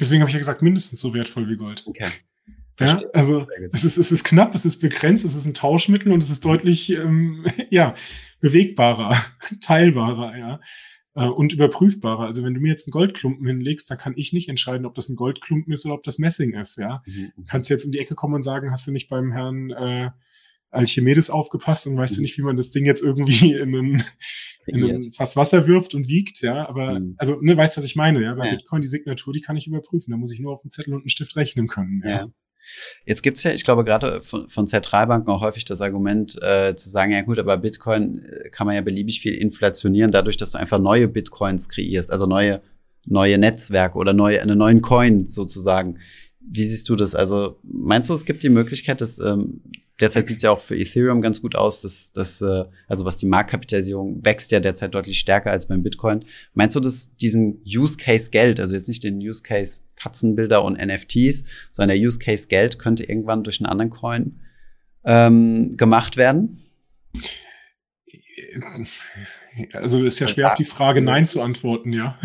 Deswegen 0.00 0.22
habe 0.22 0.30
ich 0.30 0.34
ja 0.34 0.38
gesagt, 0.38 0.62
mindestens 0.62 1.00
so 1.00 1.12
wertvoll 1.12 1.48
wie 1.48 1.56
Gold. 1.56 1.84
Okay. 1.86 2.08
Ja, 2.78 2.96
also 3.12 3.46
es 3.72 3.84
ist, 3.84 3.96
es 3.96 4.12
ist 4.12 4.24
knapp, 4.24 4.54
es 4.54 4.64
ist 4.64 4.80
begrenzt, 4.80 5.24
es 5.24 5.34
ist 5.34 5.46
ein 5.46 5.54
Tauschmittel 5.54 6.12
und 6.12 6.22
es 6.22 6.30
ist 6.30 6.44
deutlich 6.44 6.90
ähm, 6.90 7.44
ja, 7.70 7.94
bewegbarer, 8.40 9.16
teilbarer, 9.60 10.36
ja 10.36 10.60
äh, 11.14 11.28
und 11.28 11.52
überprüfbarer. 11.52 12.26
Also 12.26 12.44
wenn 12.44 12.54
du 12.54 12.60
mir 12.60 12.68
jetzt 12.68 12.86
einen 12.86 12.92
Goldklumpen 12.92 13.46
hinlegst, 13.46 13.90
dann 13.90 13.98
kann 13.98 14.14
ich 14.16 14.32
nicht 14.32 14.48
entscheiden, 14.48 14.86
ob 14.86 14.94
das 14.94 15.08
ein 15.08 15.16
Goldklumpen 15.16 15.72
ist 15.72 15.84
oder 15.84 15.94
ob 15.94 16.02
das 16.04 16.18
Messing 16.18 16.54
ist. 16.54 16.78
Ja, 16.78 17.02
mhm. 17.06 17.32
mhm. 17.36 17.44
kannst 17.46 17.70
jetzt 17.70 17.84
um 17.84 17.92
die 17.92 17.98
Ecke 17.98 18.14
kommen 18.14 18.34
und 18.34 18.42
sagen, 18.42 18.70
hast 18.70 18.86
du 18.86 18.92
nicht 18.92 19.08
beim 19.08 19.32
Herrn 19.32 19.70
äh, 19.70 20.10
Alchimedes 20.70 21.30
aufgepasst 21.30 21.86
und 21.86 21.96
weißt 21.96 22.14
mhm. 22.14 22.16
du 22.16 22.22
nicht, 22.22 22.38
wie 22.38 22.42
man 22.42 22.56
das 22.56 22.70
Ding 22.70 22.84
jetzt 22.84 23.02
irgendwie 23.02 23.52
in 23.54 23.74
ein, 23.74 24.02
in 24.66 24.84
ein 24.84 25.12
Fass 25.12 25.34
Wasser 25.34 25.66
wirft 25.66 25.94
und 25.94 26.08
wiegt, 26.08 26.42
ja, 26.42 26.68
aber 26.68 27.00
mhm. 27.00 27.14
also 27.16 27.40
ne, 27.40 27.56
weißt 27.56 27.76
du, 27.76 27.78
was 27.78 27.86
ich 27.86 27.96
meine, 27.96 28.22
ja, 28.22 28.34
bei 28.34 28.46
ja. 28.46 28.50
Bitcoin 28.52 28.82
die 28.82 28.88
Signatur, 28.88 29.32
die 29.32 29.40
kann 29.40 29.56
ich 29.56 29.66
überprüfen, 29.66 30.10
da 30.10 30.16
muss 30.16 30.32
ich 30.32 30.40
nur 30.40 30.52
auf 30.52 30.62
einen 30.62 30.70
Zettel 30.70 30.94
und 30.94 31.00
einen 31.00 31.08
Stift 31.08 31.36
rechnen 31.36 31.68
können, 31.68 32.02
ja. 32.04 32.10
ja. 32.10 32.28
Jetzt 33.04 33.22
gibt's 33.22 33.42
ja, 33.42 33.52
ich 33.52 33.64
glaube, 33.64 33.84
gerade 33.84 34.20
von, 34.22 34.48
von 34.48 34.66
Zentralbanken 34.66 35.32
auch 35.32 35.40
häufig 35.40 35.64
das 35.64 35.80
Argument 35.80 36.40
äh, 36.42 36.74
zu 36.74 36.88
sagen, 36.88 37.12
ja 37.12 37.22
gut, 37.22 37.38
aber 37.38 37.56
Bitcoin 37.56 38.24
äh, 38.24 38.50
kann 38.50 38.66
man 38.66 38.76
ja 38.76 38.82
beliebig 38.82 39.20
viel 39.20 39.34
inflationieren, 39.34 40.10
dadurch, 40.10 40.36
dass 40.36 40.52
du 40.52 40.58
einfach 40.58 40.78
neue 40.78 41.08
Bitcoins 41.08 41.68
kreierst, 41.68 42.12
also 42.12 42.26
neue, 42.26 42.60
neue 43.06 43.38
Netzwerke 43.38 43.98
oder 43.98 44.12
neue, 44.12 44.40
einen 44.42 44.58
neuen 44.58 44.82
Coin 44.82 45.26
sozusagen. 45.26 45.98
Wie 46.40 46.64
siehst 46.64 46.88
du 46.88 46.96
das? 46.96 47.14
Also 47.14 47.58
meinst 47.62 48.08
du, 48.08 48.14
es 48.14 48.24
gibt 48.24 48.42
die 48.42 48.48
Möglichkeit, 48.48 49.00
dass 49.00 49.18
ähm, 49.18 49.62
derzeit 50.00 50.28
sieht 50.28 50.38
es 50.38 50.42
ja 50.42 50.50
auch 50.50 50.60
für 50.60 50.76
Ethereum 50.76 51.20
ganz 51.20 51.42
gut 51.42 51.56
aus, 51.56 51.82
dass, 51.82 52.12
dass 52.12 52.40
äh, 52.40 52.64
also 52.86 53.04
was 53.04 53.18
die 53.18 53.26
Marktkapitalisierung 53.26 54.24
wächst 54.24 54.50
ja 54.50 54.60
derzeit 54.60 54.94
deutlich 54.94 55.18
stärker 55.18 55.50
als 55.50 55.66
beim 55.66 55.82
Bitcoin. 55.82 56.24
Meinst 56.54 56.76
du, 56.76 56.80
dass 56.80 57.14
diesen 57.16 57.62
Use 57.66 57.96
Case 57.96 58.30
Geld, 58.30 58.60
also 58.60 58.74
jetzt 58.74 58.88
nicht 58.88 59.02
den 59.02 59.18
Use 59.18 59.42
Case 59.42 59.82
Katzenbilder 59.96 60.64
und 60.64 60.78
NFTs, 60.78 61.44
sondern 61.72 61.96
der 61.96 62.06
Use 62.06 62.18
Case 62.18 62.48
Geld 62.48 62.78
könnte 62.78 63.04
irgendwann 63.04 63.42
durch 63.42 63.60
einen 63.60 63.66
anderen 63.66 63.90
Coin 63.90 64.40
ähm, 65.04 65.76
gemacht 65.76 66.16
werden? 66.16 66.64
Also 69.72 70.04
ist 70.04 70.20
ja 70.20 70.28
schwer 70.28 70.48
auf 70.48 70.54
die 70.54 70.64
Frage 70.64 71.02
Nein 71.02 71.26
zu 71.26 71.42
antworten, 71.42 71.92
ja. 71.92 72.16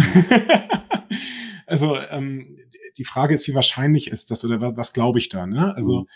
also 1.65 1.97
ähm, 1.97 2.57
die 2.97 3.05
Frage 3.05 3.33
ist, 3.33 3.47
wie 3.47 3.55
wahrscheinlich 3.55 4.11
ist 4.11 4.29
das 4.29 4.45
oder 4.45 4.77
was, 4.77 4.93
glaube 4.93 5.17
ich 5.17 5.29
da? 5.29 5.47
Ne? 5.47 5.73
Also 5.75 6.01
mhm. 6.01 6.07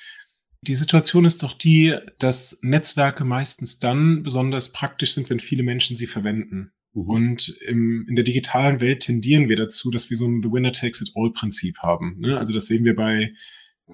Die 0.61 0.75
Situation 0.75 1.25
ist 1.25 1.43
doch 1.43 1.53
die, 1.53 1.95
dass 2.19 2.59
Netzwerke 2.61 3.23
meistens 3.23 3.79
dann 3.79 4.23
besonders 4.23 4.71
praktisch 4.71 5.13
sind, 5.13 5.29
wenn 5.29 5.39
viele 5.39 5.63
Menschen 5.63 5.95
sie 5.95 6.07
verwenden. 6.07 6.71
Mhm. 6.93 7.09
Und 7.09 7.57
im, 7.67 8.05
in 8.09 8.15
der 8.15 8.23
digitalen 8.23 8.81
Welt 8.81 9.01
tendieren 9.01 9.49
wir 9.49 9.55
dazu, 9.55 9.91
dass 9.91 10.09
wir 10.09 10.17
so 10.17 10.27
ein 10.27 10.41
The 10.41 10.51
Winner 10.51 10.71
Takes 10.71 11.01
It 11.01 11.11
All 11.15 11.31
Prinzip 11.31 11.79
haben. 11.79 12.17
Ne? 12.19 12.37
Also 12.37 12.53
das 12.53 12.65
sehen 12.65 12.85
wir 12.85 12.95
bei 12.95 13.33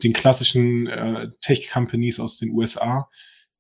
den 0.02 0.14
klassischen 0.14 0.88
äh, 0.88 1.30
Tech-Companies 1.42 2.20
aus 2.20 2.40
den 2.40 2.52
USA, 2.52 3.10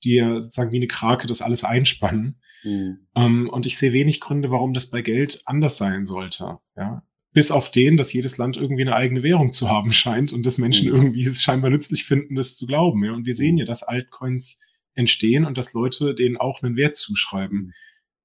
die 0.03 0.15
ja 0.15 0.39
sozusagen 0.39 0.71
wie 0.71 0.77
eine 0.77 0.87
Krake 0.87 1.27
das 1.27 1.41
alles 1.41 1.63
einspannen. 1.63 2.39
Mhm. 2.63 3.07
Ähm, 3.15 3.49
und 3.49 3.65
ich 3.65 3.77
sehe 3.77 3.93
wenig 3.93 4.19
Gründe, 4.19 4.49
warum 4.49 4.73
das 4.73 4.89
bei 4.89 5.01
Geld 5.01 5.41
anders 5.45 5.77
sein 5.77 6.05
sollte. 6.05 6.57
Ja? 6.75 7.03
Bis 7.34 7.52
auf 7.52 7.72
den, 7.72 7.98
dass 7.98 8.13
jedes 8.13 8.38
Land 8.38 8.58
irgendwie 8.58 8.84
eine 8.84 8.96
eigene 8.96 9.24
Währung 9.24 9.52
zu 9.52 9.69
haben 9.69 9.91
scheint 9.91 10.34
und 10.34 10.46
dass 10.46 10.58
Menschen 10.58 10.89
mhm. 10.89 10.96
irgendwie 10.96 11.22
es 11.26 11.41
scheinbar 11.41 11.72
nützlich 11.72 12.06
finden, 12.06 12.36
das 12.36 12.56
zu 12.56 12.65
glauben. 12.67 13.04
Ja? 13.04 13.13
Und 13.13 13.26
wir 13.26 13.34
sehen 13.34 13.58
ja, 13.58 13.65
dass 13.65 13.84
Altcoins 13.84 14.62
entstehen 14.93 15.46
und 15.46 15.58
dass 15.58 15.74
Leute 15.74 16.13
denen 16.13 16.38
auch 16.38 16.62
einen 16.62 16.76
Wert 16.76 16.96
zuschreiben. 16.96 17.58
Mhm. 17.58 17.74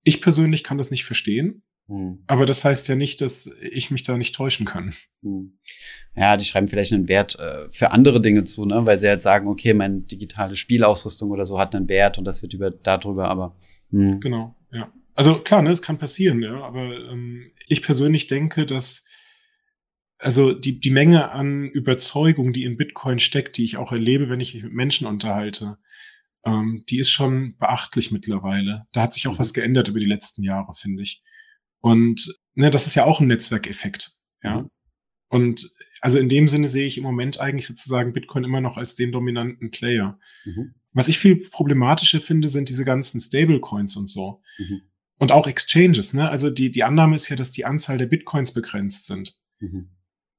Ich 0.04 0.20
persönlich 0.20 0.62
kann 0.62 0.78
das 0.78 0.90
nicht 0.90 1.04
verstehen. 1.04 1.62
Hm. 1.88 2.22
Aber 2.26 2.44
das 2.44 2.64
heißt 2.64 2.86
ja 2.88 2.94
nicht, 2.94 3.20
dass 3.22 3.50
ich 3.62 3.90
mich 3.90 4.02
da 4.02 4.16
nicht 4.18 4.34
täuschen 4.34 4.66
kann. 4.66 4.92
Hm. 5.22 5.58
Ja, 6.14 6.36
die 6.36 6.44
schreiben 6.44 6.68
vielleicht 6.68 6.92
einen 6.92 7.08
Wert 7.08 7.38
äh, 7.38 7.68
für 7.70 7.92
andere 7.92 8.20
Dinge 8.20 8.44
zu, 8.44 8.66
ne? 8.66 8.84
weil 8.84 8.98
sie 8.98 9.08
halt 9.08 9.22
sagen, 9.22 9.48
okay, 9.48 9.72
meine 9.72 10.00
digitale 10.00 10.54
Spielausrüstung 10.54 11.30
oder 11.30 11.46
so 11.46 11.58
hat 11.58 11.74
einen 11.74 11.88
Wert 11.88 12.18
und 12.18 12.24
das 12.24 12.42
wird 12.42 12.52
über 12.52 12.70
darüber, 12.70 13.28
aber. 13.28 13.56
Hm. 13.90 14.20
Genau, 14.20 14.54
ja. 14.70 14.92
Also 15.18 15.40
klar, 15.40 15.62
ne, 15.62 15.72
es 15.72 15.82
kann 15.82 15.98
passieren, 15.98 16.40
ja, 16.42 16.62
aber 16.62 16.96
ähm, 17.10 17.50
ich 17.66 17.82
persönlich 17.82 18.28
denke, 18.28 18.66
dass 18.66 19.04
also 20.16 20.52
die, 20.52 20.78
die 20.78 20.90
Menge 20.90 21.32
an 21.32 21.64
Überzeugung, 21.64 22.52
die 22.52 22.62
in 22.62 22.76
Bitcoin 22.76 23.18
steckt, 23.18 23.56
die 23.56 23.64
ich 23.64 23.78
auch 23.78 23.90
erlebe, 23.90 24.28
wenn 24.28 24.38
ich 24.38 24.54
mich 24.54 24.62
mit 24.62 24.74
Menschen 24.74 25.08
unterhalte, 25.08 25.78
ähm, 26.44 26.84
die 26.88 27.00
ist 27.00 27.10
schon 27.10 27.56
beachtlich 27.58 28.12
mittlerweile. 28.12 28.86
Da 28.92 29.02
hat 29.02 29.12
sich 29.12 29.26
auch 29.26 29.32
mhm. 29.32 29.38
was 29.40 29.52
geändert 29.52 29.88
über 29.88 29.98
die 29.98 30.06
letzten 30.06 30.44
Jahre, 30.44 30.72
finde 30.74 31.02
ich. 31.02 31.24
Und 31.80 32.32
ne, 32.54 32.70
das 32.70 32.86
ist 32.86 32.94
ja 32.94 33.04
auch 33.04 33.18
ein 33.18 33.26
Netzwerkeffekt. 33.26 34.12
Ja. 34.44 34.60
Mhm. 34.60 34.70
Und 35.30 35.68
also 36.00 36.20
in 36.20 36.28
dem 36.28 36.46
Sinne 36.46 36.68
sehe 36.68 36.86
ich 36.86 36.96
im 36.96 37.02
Moment 37.02 37.40
eigentlich 37.40 37.66
sozusagen 37.66 38.12
Bitcoin 38.12 38.44
immer 38.44 38.60
noch 38.60 38.76
als 38.76 38.94
den 38.94 39.10
dominanten 39.10 39.72
Player. 39.72 40.16
Mhm. 40.44 40.76
Was 40.92 41.08
ich 41.08 41.18
viel 41.18 41.40
problematischer 41.50 42.20
finde, 42.20 42.48
sind 42.48 42.68
diese 42.68 42.84
ganzen 42.84 43.18
Stablecoins 43.18 43.96
und 43.96 44.08
so. 44.08 44.42
Mhm. 44.58 44.82
Und 45.18 45.32
auch 45.32 45.46
Exchanges, 45.46 46.14
ne? 46.14 46.28
Also 46.28 46.50
die, 46.50 46.70
die 46.70 46.84
Annahme 46.84 47.16
ist 47.16 47.28
ja, 47.28 47.36
dass 47.36 47.50
die 47.50 47.64
Anzahl 47.64 47.98
der 47.98 48.06
Bitcoins 48.06 48.52
begrenzt 48.52 49.06
sind. 49.06 49.40
Mhm. 49.58 49.90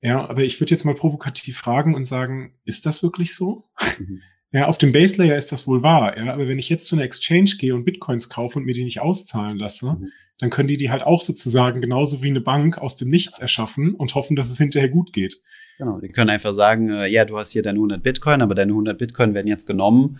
Ja, 0.01 0.29
aber 0.29 0.43
ich 0.43 0.59
würde 0.61 0.71
jetzt 0.71 0.85
mal 0.85 0.95
provokativ 0.95 1.57
fragen 1.57 1.93
und 1.93 2.05
sagen, 2.05 2.53
ist 2.63 2.85
das 2.85 3.03
wirklich 3.03 3.35
so? 3.35 3.65
Mhm. 3.99 4.21
Ja, 4.51 4.65
auf 4.65 4.79
dem 4.79 4.91
Base 4.91 5.15
Layer 5.17 5.37
ist 5.37 5.51
das 5.51 5.67
wohl 5.67 5.83
wahr, 5.83 6.17
ja, 6.17 6.33
aber 6.33 6.47
wenn 6.47 6.57
ich 6.57 6.69
jetzt 6.69 6.87
zu 6.87 6.95
einer 6.95 7.05
Exchange 7.05 7.51
gehe 7.59 7.75
und 7.75 7.85
Bitcoins 7.85 8.29
kaufe 8.29 8.57
und 8.57 8.65
mir 8.65 8.73
die 8.73 8.83
nicht 8.83 8.99
auszahlen 8.99 9.59
lasse, 9.59 9.93
mhm 9.99 10.11
dann 10.39 10.49
können 10.49 10.69
die 10.69 10.77
die 10.77 10.89
halt 10.89 11.03
auch 11.03 11.21
sozusagen 11.21 11.81
genauso 11.81 12.23
wie 12.23 12.29
eine 12.29 12.41
Bank 12.41 12.77
aus 12.79 12.95
dem 12.95 13.09
Nichts 13.09 13.39
erschaffen 13.39 13.93
und 13.93 14.15
hoffen, 14.15 14.35
dass 14.35 14.49
es 14.49 14.57
hinterher 14.57 14.89
gut 14.89 15.13
geht. 15.13 15.37
Genau, 15.77 15.99
die 15.99 16.09
können 16.09 16.29
einfach 16.29 16.53
sagen, 16.53 16.89
äh, 16.89 17.07
ja, 17.07 17.25
du 17.25 17.37
hast 17.37 17.51
hier 17.51 17.61
deine 17.61 17.77
100 17.77 18.01
Bitcoin, 18.01 18.41
aber 18.41 18.55
deine 18.55 18.71
100 18.71 18.97
Bitcoin 18.97 19.33
werden 19.33 19.47
jetzt 19.47 19.67
genommen 19.67 20.19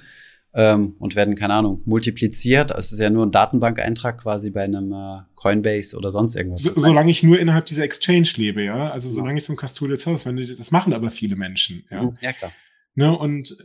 ähm, 0.54 0.96
und 1.00 1.16
werden, 1.16 1.36
keine 1.36 1.54
Ahnung, 1.54 1.82
multipliziert. 1.86 2.72
Also 2.72 2.88
es 2.88 2.92
ist 2.94 3.00
ja 3.00 3.10
nur 3.10 3.26
ein 3.26 3.32
Datenbankeintrag 3.32 4.22
quasi 4.22 4.50
bei 4.52 4.64
einem 4.64 4.92
äh, 4.92 5.22
Coinbase 5.36 5.96
oder 5.96 6.12
sonst 6.12 6.36
irgendwas. 6.36 6.64
So, 6.64 6.72
solange 6.72 7.12
ich 7.12 7.24
nur 7.24 7.40
innerhalb 7.40 7.66
dieser 7.66 7.84
Exchange 7.84 8.30
lebe, 8.36 8.64
ja. 8.64 8.92
Also 8.92 9.10
solange 9.10 9.38
ich 9.38 9.46
so 9.46 9.54
ein 9.54 9.58
Custodial 9.58 10.00
Service, 10.00 10.26
wenn 10.26 10.38
das 10.38 10.72
machen 10.72 10.94
aber 10.94 11.12
viele 11.12 11.36
Menschen, 11.36 11.84
ja. 11.92 12.04
Mhm, 12.04 12.14
ja, 12.22 12.34
klar. 12.34 12.52
Ne, 12.96 13.16
und 13.18 13.58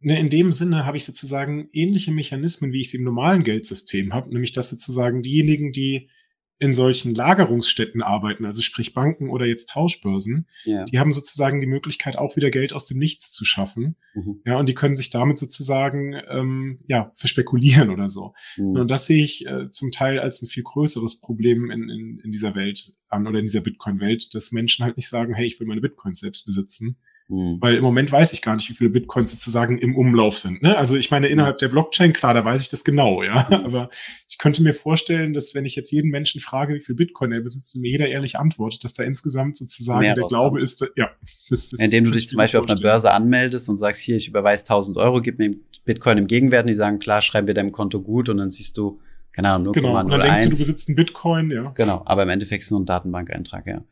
ne, 0.00 0.18
in 0.18 0.28
dem 0.28 0.52
Sinne 0.52 0.84
habe 0.84 0.96
ich 0.96 1.04
sozusagen 1.04 1.68
ähnliche 1.72 2.10
Mechanismen, 2.10 2.72
wie 2.72 2.80
ich 2.80 2.90
sie 2.90 2.98
im 2.98 3.04
normalen 3.04 3.44
Geldsystem 3.44 4.12
habe, 4.12 4.30
nämlich 4.30 4.52
dass 4.52 4.70
sozusagen 4.70 5.22
diejenigen, 5.22 5.72
die 5.72 6.10
in 6.58 6.72
solchen 6.72 7.14
Lagerungsstätten 7.14 8.02
arbeiten, 8.02 8.44
also 8.44 8.62
sprich 8.62 8.94
Banken 8.94 9.28
oder 9.28 9.44
jetzt 9.44 9.70
Tauschbörsen, 9.70 10.46
ja. 10.64 10.84
die 10.84 10.98
haben 10.98 11.12
sozusagen 11.12 11.60
die 11.60 11.66
Möglichkeit, 11.66 12.16
auch 12.16 12.36
wieder 12.36 12.50
Geld 12.50 12.72
aus 12.72 12.86
dem 12.86 12.98
Nichts 12.98 13.32
zu 13.32 13.44
schaffen. 13.44 13.96
Mhm. 14.14 14.40
Ja, 14.46 14.58
und 14.58 14.68
die 14.68 14.74
können 14.74 14.94
sich 14.94 15.10
damit 15.10 15.38
sozusagen 15.38 16.14
ähm, 16.28 16.80
ja 16.86 17.10
verspekulieren 17.16 17.90
oder 17.90 18.06
so. 18.06 18.34
Mhm. 18.56 18.76
Und 18.76 18.90
das 18.90 19.06
sehe 19.06 19.24
ich 19.24 19.46
äh, 19.46 19.68
zum 19.70 19.90
Teil 19.90 20.20
als 20.20 20.42
ein 20.42 20.48
viel 20.48 20.62
größeres 20.62 21.20
Problem 21.20 21.70
in, 21.70 21.88
in, 21.90 22.20
in 22.22 22.30
dieser 22.30 22.54
Welt 22.54 22.92
an 23.08 23.26
oder 23.26 23.40
in 23.40 23.46
dieser 23.46 23.60
Bitcoin-Welt, 23.60 24.34
dass 24.34 24.52
Menschen 24.52 24.84
halt 24.84 24.96
nicht 24.96 25.08
sagen, 25.08 25.34
hey, 25.34 25.46
ich 25.46 25.58
will 25.58 25.66
meine 25.66 25.80
Bitcoins 25.80 26.20
selbst 26.20 26.46
besitzen, 26.46 26.98
Mhm. 27.28 27.58
Weil 27.60 27.76
im 27.76 27.82
Moment 27.82 28.12
weiß 28.12 28.32
ich 28.34 28.42
gar 28.42 28.54
nicht, 28.54 28.68
wie 28.68 28.74
viele 28.74 28.90
Bitcoins 28.90 29.30
sozusagen 29.30 29.78
im 29.78 29.96
Umlauf 29.96 30.38
sind. 30.38 30.62
Ne? 30.62 30.76
Also 30.76 30.96
ich 30.96 31.10
meine, 31.10 31.28
innerhalb 31.28 31.58
der 31.58 31.68
Blockchain, 31.68 32.12
klar, 32.12 32.34
da 32.34 32.44
weiß 32.44 32.62
ich 32.62 32.68
das 32.68 32.84
genau, 32.84 33.22
ja. 33.22 33.46
Mhm. 33.48 33.54
Aber 33.64 33.88
ich 34.28 34.36
könnte 34.36 34.62
mir 34.62 34.74
vorstellen, 34.74 35.32
dass 35.32 35.54
wenn 35.54 35.64
ich 35.64 35.74
jetzt 35.74 35.90
jeden 35.90 36.10
Menschen 36.10 36.40
frage, 36.40 36.74
wie 36.74 36.80
viel 36.80 36.94
Bitcoin 36.94 37.32
er 37.32 37.40
besitzt, 37.40 37.74
mir 37.76 37.90
jeder 37.90 38.08
ehrlich 38.08 38.38
antwortet, 38.38 38.84
dass 38.84 38.92
da 38.92 39.04
insgesamt 39.04 39.56
sozusagen 39.56 40.00
Mehr 40.00 40.14
der 40.14 40.26
Glaube 40.26 40.60
ist, 40.60 40.84
ja. 40.96 41.10
Das, 41.48 41.70
das 41.70 41.80
Indem 41.80 42.04
du 42.04 42.10
dich 42.10 42.28
zum 42.28 42.36
Beispiel 42.36 42.60
auf 42.60 42.68
einer 42.68 42.80
Börse 42.80 43.10
anmeldest 43.10 43.68
und 43.68 43.76
sagst, 43.76 44.02
hier, 44.02 44.16
ich 44.16 44.28
überweise 44.28 44.64
1000 44.64 44.98
Euro, 44.98 45.20
gib 45.20 45.38
mir 45.38 45.50
Bitcoin 45.84 46.18
im 46.18 46.26
Gegenwert 46.26 46.64
und 46.64 46.68
die 46.68 46.74
sagen, 46.74 46.98
klar, 46.98 47.22
schreiben 47.22 47.46
wir 47.46 47.54
deinem 47.54 47.72
Konto 47.72 48.02
gut 48.02 48.28
und 48.28 48.36
dann 48.36 48.50
siehst 48.50 48.76
du, 48.76 49.00
keine 49.32 49.48
Ahnung, 49.48 49.74
0,01. 49.74 49.80
Genau, 49.80 50.00
und 50.00 50.10
dann 50.10 50.20
denkst 50.20 50.42
du, 50.42 50.50
du 50.50 50.56
besitzt 50.58 50.88
einen 50.88 50.96
Bitcoin, 50.96 51.50
ja. 51.50 51.72
Genau, 51.74 52.02
aber 52.04 52.24
im 52.24 52.28
Endeffekt 52.28 52.62
ist 52.62 52.66
es 52.66 52.70
nur 52.70 52.80
ein 52.80 52.86
Datenbankeintrag, 52.86 53.66
ja. 53.66 53.82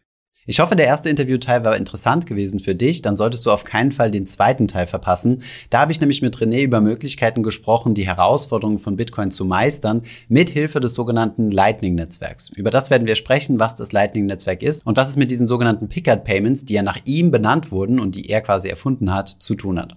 Ich 0.44 0.58
hoffe, 0.58 0.74
der 0.74 0.86
erste 0.86 1.08
Interviewteil 1.08 1.64
war 1.64 1.76
interessant 1.76 2.26
gewesen 2.26 2.58
für 2.58 2.74
dich. 2.74 3.00
Dann 3.00 3.16
solltest 3.16 3.46
du 3.46 3.52
auf 3.52 3.62
keinen 3.62 3.92
Fall 3.92 4.10
den 4.10 4.26
zweiten 4.26 4.66
Teil 4.66 4.88
verpassen. 4.88 5.42
Da 5.70 5.78
habe 5.78 5.92
ich 5.92 6.00
nämlich 6.00 6.20
mit 6.20 6.36
René 6.36 6.62
über 6.62 6.80
Möglichkeiten 6.80 7.44
gesprochen, 7.44 7.94
die 7.94 8.08
Herausforderungen 8.08 8.80
von 8.80 8.96
Bitcoin 8.96 9.30
zu 9.30 9.44
meistern, 9.44 10.02
mit 10.28 10.50
Hilfe 10.50 10.80
des 10.80 10.94
sogenannten 10.94 11.52
Lightning-Netzwerks. 11.52 12.50
Über 12.56 12.70
das 12.70 12.90
werden 12.90 13.06
wir 13.06 13.14
sprechen, 13.14 13.60
was 13.60 13.76
das 13.76 13.92
Lightning-Netzwerk 13.92 14.64
ist 14.64 14.84
und 14.84 14.96
was 14.96 15.10
es 15.10 15.16
mit 15.16 15.30
diesen 15.30 15.46
sogenannten 15.46 15.88
Pickard-Payments, 15.88 16.64
die 16.64 16.74
ja 16.74 16.82
nach 16.82 16.98
ihm 17.04 17.30
benannt 17.30 17.70
wurden 17.70 18.00
und 18.00 18.16
die 18.16 18.28
er 18.28 18.40
quasi 18.40 18.68
erfunden 18.68 19.14
hat, 19.14 19.28
zu 19.28 19.54
tun 19.54 19.78
hat. 19.78 19.96